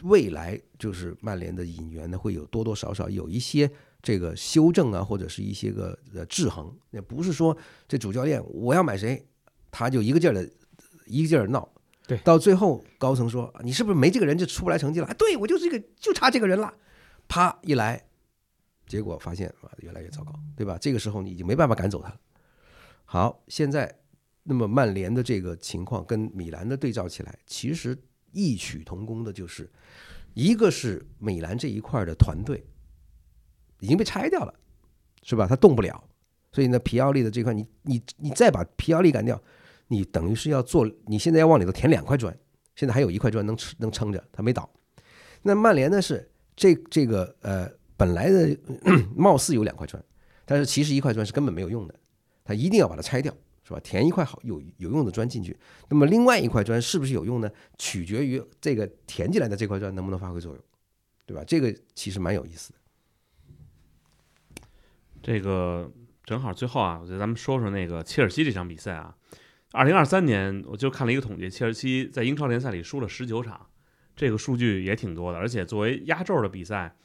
[0.04, 3.68] 未来就是曼联的引援呢，会有多多少少有一些。
[4.04, 7.58] 这个修正啊，或者是一些个呃制衡，也不是说
[7.88, 9.26] 这主教练我要买谁，
[9.72, 10.48] 他就一个劲儿的，
[11.08, 11.68] 一个劲儿闹。
[12.08, 15.14] 对，到最后高层说你是不是没这个人就出不来成绩了？
[15.16, 16.74] 对我就是这个就差这个人了，
[17.28, 18.04] 啪一来，
[18.86, 20.78] 结果发现啊越来越糟糕，对吧？
[20.80, 22.20] 这个时候你已经没办法赶走他了。
[23.06, 24.00] 好，现在
[24.44, 27.98] 那么曼联的这个情况跟米兰的对照起来，其实
[28.32, 29.72] 异曲同工的，就是
[30.34, 32.66] 一个是米兰这一块的团队。
[33.80, 34.54] 已经被拆掉了，
[35.24, 35.46] 是吧？
[35.46, 36.02] 他动不了，
[36.54, 39.44] 所以呢，皮奥利的这块，你你你再把皮奥利干掉，
[39.88, 42.36] 你等于是要做，你现在要往里头填两块砖，
[42.76, 44.70] 现在还有一块砖能吃能撑着，它没倒。
[45.42, 48.58] 那曼联呢是这这个呃本来的
[49.16, 50.04] 貌似有两块砖，
[50.46, 51.94] 但是其实一块砖是根本没有用的，
[52.44, 53.32] 他一定要把它拆掉，
[53.64, 53.80] 是吧？
[53.82, 55.56] 填一块好有有用的砖进去，
[55.90, 57.52] 那么另外一块砖是不是有用呢？
[57.78, 60.64] 取决于这个填进来的这块砖能不能发挥作用，
[61.26, 61.44] 对吧？
[61.46, 62.80] 这个其实蛮有意思的。
[65.22, 65.92] 这个
[66.24, 69.16] 正好最后啊，我觉得咱们说说那个切尔西这场比赛啊。
[69.74, 73.68] 二零二三年，我就看了一个统计，切尔西在英超联赛里输了十九场，
[74.16, 75.38] 这个数据也挺多的。
[75.38, 76.96] 而且作为压轴的比赛，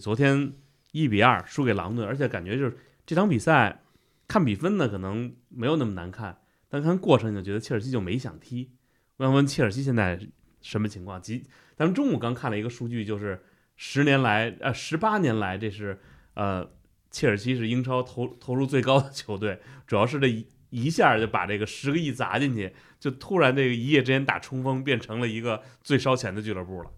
[0.00, 0.52] 昨天
[0.92, 3.82] 一比二输给狼队，而且感觉就是这场比赛
[4.28, 8.70] 看比分呢，可能没有那么难看，但看过程就觉得切尔西就没想踢。
[9.16, 10.18] 我想问切尔西现在
[10.60, 11.20] 什么情况？
[11.20, 13.42] 即咱们中午刚看了一个数据，就是
[13.76, 16.00] 十年来呃十八年来，这是
[16.34, 16.70] 呃。
[17.14, 26.90] 切尔西是英超投投入最高的球队，主要是这一一下就把这个十个亿砸进去，就突然这个一夜之间打冲锋，变成了一个最烧钱的俱乐部了。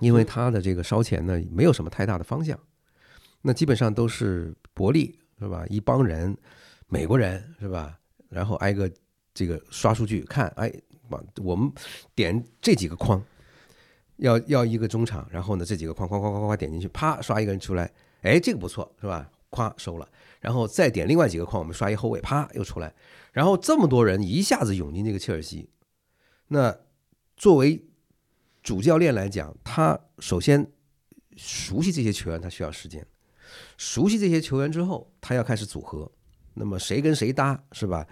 [0.00, 2.58] 因为他的这个烧钱呢，没有什么太大的方向，
[3.42, 5.64] 那基本上都是伯利是吧？
[5.68, 6.36] 一帮人，
[6.88, 7.96] 美国人是吧？
[8.28, 8.90] 然后挨个
[9.32, 10.72] 这个刷数据看，哎，
[11.10, 11.72] 往我们
[12.16, 13.22] 点这几个框，
[14.16, 17.88] 要要一个中场，然后呢这几个框，框框框框点进去，啪刷一个人出来。
[18.22, 19.30] 哎，这个不错，是吧？
[19.50, 20.06] 咵收了，
[20.40, 22.94] 然后再点另外几个框，我们刷一后卫，啪又出来，
[23.32, 25.68] 然后这么多人一下子涌进这个切尔西，
[26.48, 26.76] 那
[27.36, 27.84] 作为
[28.62, 30.70] 主教练来讲，他首先
[31.36, 33.06] 熟悉这些球员，他需要时间，
[33.76, 36.10] 熟悉这些球员之后，他要开始组合，
[36.54, 38.06] 那么谁跟谁搭，是吧？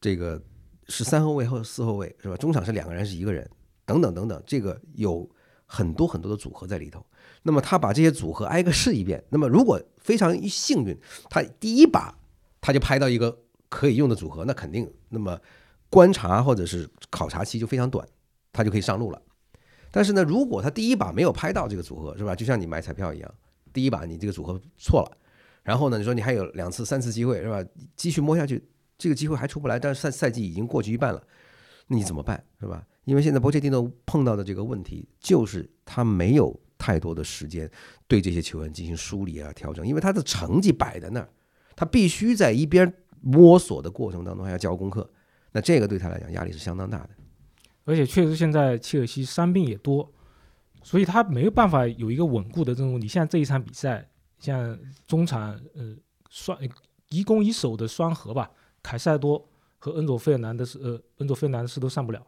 [0.00, 0.42] 这个
[0.88, 2.36] 是三后卫或四后卫，是吧？
[2.36, 3.48] 中场是两个人是一个人，
[3.84, 5.28] 等等等等，这个有
[5.66, 7.04] 很多很多的组合在里头。
[7.42, 9.22] 那么他把这些组合挨个试一遍。
[9.28, 10.96] 那么如果非常幸运，
[11.28, 12.16] 他第一把
[12.60, 13.36] 他就拍到一个
[13.68, 15.38] 可以用的组合，那肯定那么
[15.88, 18.06] 观察或者是考察期就非常短，
[18.52, 19.22] 他就可以上路了。
[19.92, 22.34] 但是呢，如果他第一把没有拍到这个组合，是吧？
[22.34, 23.34] 就像你买彩票一样，
[23.72, 25.16] 第一把你这个组合错了，
[25.62, 27.64] 然后呢，你说你还有两次、三次机会，是吧？
[27.94, 28.62] 继续摸下去，
[28.98, 31.22] 这个机会还出不来，但是赛赛季已经过去一半了，
[31.86, 32.84] 那你怎么办，是吧？
[33.06, 37.70] 因为现在博切蒂诺碰到的这个问题就是他没有太多的时间
[38.08, 41.28] 对这些球员进行梳理啊、调整，因为他的成绩摆在那儿，
[41.76, 45.08] 他必须在一边摸索的过程当中还要交功课，
[45.52, 47.10] 那这个对他来讲压力是相当大的。
[47.84, 50.12] 而且确实现在切尔西伤病也多，
[50.82, 53.00] 所以他没有办法有一个稳固的阵容。
[53.00, 54.76] 你像这一场比赛，像
[55.06, 55.96] 中场呃
[56.28, 56.58] 双
[57.10, 58.50] 一攻一守的双核吧，
[58.82, 59.48] 凯塞多
[59.78, 62.26] 和恩佐费尔南德斯呃恩佐费尔南德斯都上不了。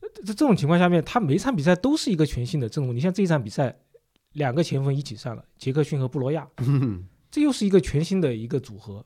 [0.00, 2.94] 这这种情况下面，他每场比赛都是一个全新的阵容。
[2.94, 3.76] 你像这一场比赛，
[4.32, 6.48] 两个前锋一起上了，杰克逊和布罗亚，
[7.30, 9.04] 这又是一个全新的一个组合。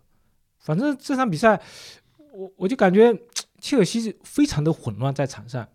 [0.58, 1.60] 反正这场比赛，
[2.32, 3.12] 我我就感觉
[3.60, 5.68] 切尔西非常的混乱在场上，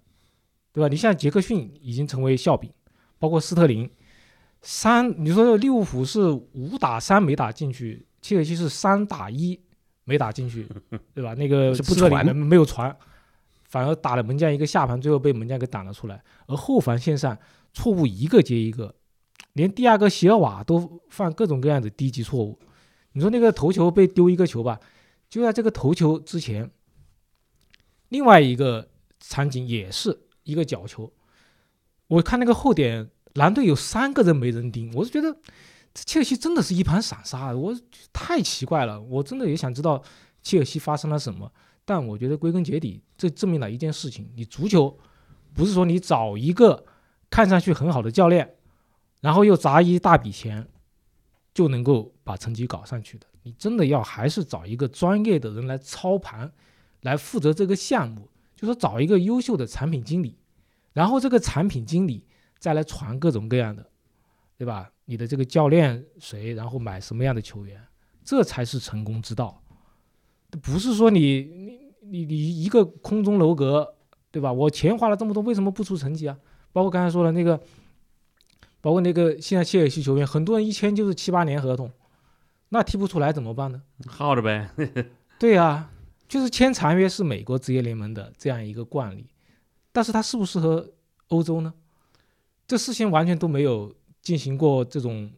[0.71, 0.87] 对吧？
[0.87, 2.71] 你像杰克逊已经成为笑柄，
[3.19, 3.89] 包括斯特林，
[4.61, 9.59] 三你说利物浦是五打三没打进去，切尔西是三打一
[10.05, 10.65] 没打进去，
[11.13, 11.33] 对吧？
[11.33, 12.95] 那个是不斯特林传没有传，
[13.67, 16.23] 反而打了门将一个下盘，最后被门将给挡了出来。
[16.47, 17.37] 而后防线上
[17.73, 18.95] 错误一个接一个，
[19.53, 22.57] 连第二个席尔瓦都犯各种各样的低级错误。
[23.11, 24.79] 你说那个头球被丢一个球吧，
[25.29, 26.69] 就在这个头球之前，
[28.09, 28.89] 另外一个
[29.19, 31.11] 场景也是一个角球。
[32.07, 35.35] 我看那个后点，蓝队有三个人没人盯，我是觉得
[35.93, 37.75] 切尔西真的是一盘散沙，我
[38.13, 39.01] 太奇怪了。
[39.01, 40.01] 我真的也想知道
[40.41, 41.51] 切尔西发生了什么，
[41.87, 44.99] 但我觉得归根结底，这证明了一件事情：你足球
[45.53, 46.83] 不是说你找一个
[47.29, 48.55] 看上去很好的教练，
[49.21, 50.67] 然后又砸一大笔钱，
[51.53, 53.25] 就能够把成绩搞上去的。
[53.43, 56.51] 你真的要还是找一个专业的人来操盘，
[57.03, 60.37] 来负责这个项目，就说找一个优秀的产品经理，
[60.91, 62.27] 然后这个产品经理
[62.59, 63.89] 再来传各种各样的，
[64.57, 64.91] 对吧？
[65.05, 67.81] 你的这个教练谁，然后买什么样的球员，
[68.25, 69.63] 这才是成功之道。
[70.61, 71.41] 不是说你
[72.01, 73.95] 你你你一个空中楼阁，
[74.31, 74.51] 对吧？
[74.51, 76.37] 我钱花了这么多，为什么不出成绩啊？
[76.71, 77.59] 包括刚才说的那个，
[78.81, 81.91] 包括那个现在切尔西球员，很多人一签就是七八年合同，
[82.69, 83.81] 那踢不出来怎么办呢？
[84.07, 84.69] 耗着呗。
[85.39, 85.89] 对呀、
[86.27, 89.27] 就是签长约是美国职业联盟的这样一个惯例，
[89.91, 90.93] 但是它适不适合
[91.27, 91.73] 欧洲呢？
[92.67, 95.31] 这事情完全都没有进行过这种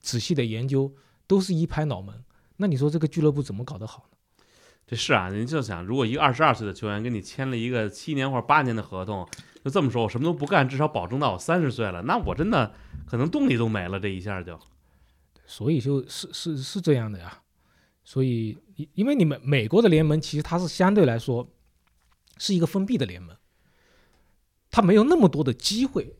[0.00, 0.92] 仔细的研究，
[1.26, 2.14] 都是一拍脑门。
[2.56, 4.15] 那你说这个俱乐部怎么搞得好呢？
[4.86, 9.28] 这是啊，您就想，如果一个二十二岁的球员跟你签了一个七年或者八年的合同，
[9.64, 12.72] 就这么说，我什么都不干，至少保证到我三十岁了，那我真的
[13.04, 14.56] 可能动力都没了，这一下就。
[15.44, 17.42] 所以就是是是这样的呀。
[18.04, 18.56] 所以
[18.94, 21.48] 因为你们美国的联盟其实它是相对来说
[22.38, 23.36] 是一个封闭的联盟，
[24.70, 26.14] 它没有那么多的机会，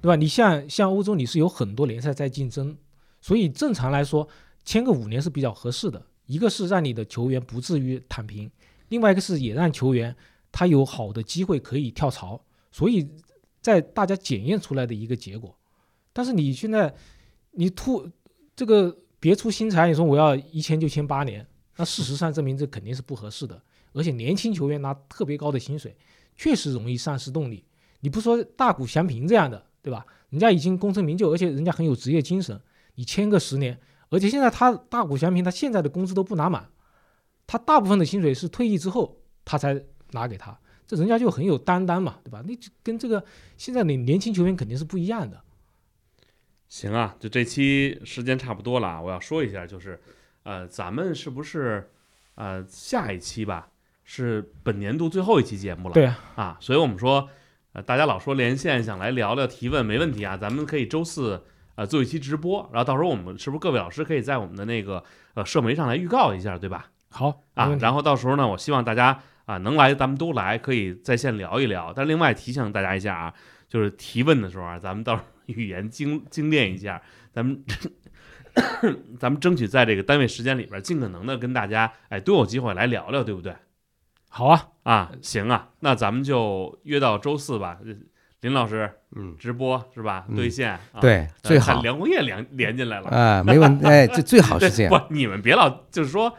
[0.00, 0.14] 对吧？
[0.14, 2.78] 你像像欧洲，你是有很多联赛在竞争，
[3.20, 4.28] 所以正常来说
[4.64, 6.06] 签个五年是比较合适的。
[6.26, 8.50] 一个是让你的球员不至于躺平，
[8.88, 10.14] 另外一个是也让球员
[10.50, 13.08] 他有好的机会可以跳槽，所以
[13.60, 15.56] 在大家检验出来的一个结果。
[16.12, 16.94] 但是你现在
[17.52, 18.08] 你突
[18.56, 21.46] 这个别出心裁，你说我要一签就签八年，
[21.76, 23.60] 那事实上证明这肯定是不合适的。
[23.92, 25.96] 而且年轻球员拿特别高的薪水，
[26.36, 27.64] 确实容易丧失动力。
[28.00, 30.04] 你不说大谷翔平这样的，对吧？
[30.30, 32.60] 人家已经功成名就，而且人家很有职业精神，
[32.96, 33.78] 你签个十年，
[34.14, 36.68] 而且现在他大谷翔平他现在的工资都不拿满，
[37.46, 40.56] 他大部分的薪水是退役之后他才拿给他，
[40.86, 42.42] 这人家就很有担当嘛，对吧？
[42.46, 43.24] 那就跟这个
[43.56, 45.42] 现在的年轻球员肯定是不一样的。
[46.68, 50.00] 行啊，就这期时间差不多了啊，我要说一下，就是，
[50.42, 51.90] 呃，咱们是不是，
[52.34, 53.68] 呃，下一期吧
[54.02, 55.94] 是本年度最后一期节目了？
[55.94, 57.28] 对啊，啊，所以我们说，
[57.74, 61.44] 呃，大家老说连线想来聊聊提问，没问题啊，咱们可以周四
[61.76, 65.02] 呃做一期直播，然后到时候我们是不是各位老师可以在我们的那个
[65.34, 66.90] 呃社媒上来预告一下，对吧？
[67.10, 71.92] 好啊然后到时候呢，我希望大家啊能来，咱们都来，可以在线聊一聊。
[71.94, 73.34] 但另外提醒大家一下啊，
[73.68, 77.00] 就是提问的时候啊，咱们到时候语言精精炼一下，
[77.32, 77.64] 咱们
[79.18, 83.54] 咱们争取在这个单位时间里边，尽可能的跟大家哎都有机会来聊聊，对不对？
[84.28, 87.78] 好啊，啊，行啊，那咱们就约到周四吧。
[88.44, 90.26] 呃林老师嗯，直播是吧？
[90.28, 93.08] 嗯对线，啊、对，呃最好看梁红叶连连进来了。
[93.08, 94.92] 啊，没问题， 哎，最最好是这样。
[94.92, 96.32] 不，你们别老就是说，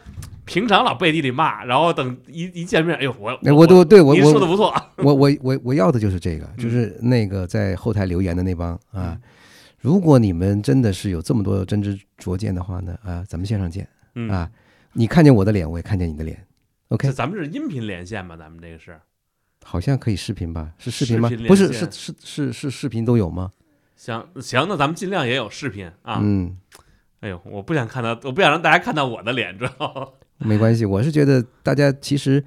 [0.45, 9.17] 平常老背地里骂，然后等一一见面，哎呦，我哎我都对我我说的我不错， 我我我我要的就是这嗯个，就是那个在后台留言的那帮啊。
[9.79, 14.49] 如果你们真的是有这么多真知灼见的话呢，啊，咱们线上见嗯，啊！
[14.93, 16.43] 你看见我的脸，我也看见你的脸
[16.87, 18.35] ，OK，咱们是音频连线吧？
[18.35, 18.99] 咱们这个是
[19.67, 20.71] 好像可以视频吧？
[20.77, 21.47] 是视频吗视频？
[21.47, 23.51] 不是，是是是是视频都有吗？
[23.95, 26.19] 行行，那咱们尽量也有视频啊。
[26.21, 26.55] 嗯，
[27.21, 30.07] 哎呦，我不想看到，我不想让大家看到我的脸，知道吗？
[30.47, 32.43] 没关系，我是觉得大家其实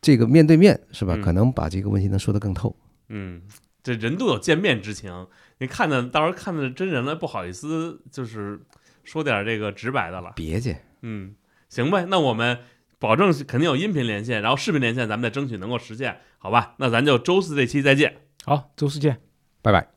[0.00, 2.74] 这个面对面是吧，嗯可能把这个问题能说得更透。
[3.10, 3.42] 嗯，
[3.82, 5.26] 这人都有见面之情，
[5.58, 8.58] 你看的到时候看的真人了，不好意思，就是
[9.04, 10.32] 说点这个直白的了。
[10.34, 11.34] 别介，嗯，
[11.68, 12.58] 行呗，那我们
[12.98, 16.74] 保证肯定有音频连线，然后视频连线，咱们再争取能够实现，好吧？
[16.78, 18.16] 那咱就周四这期再见。
[18.44, 19.20] 好，周四见。
[19.62, 19.95] 拜拜。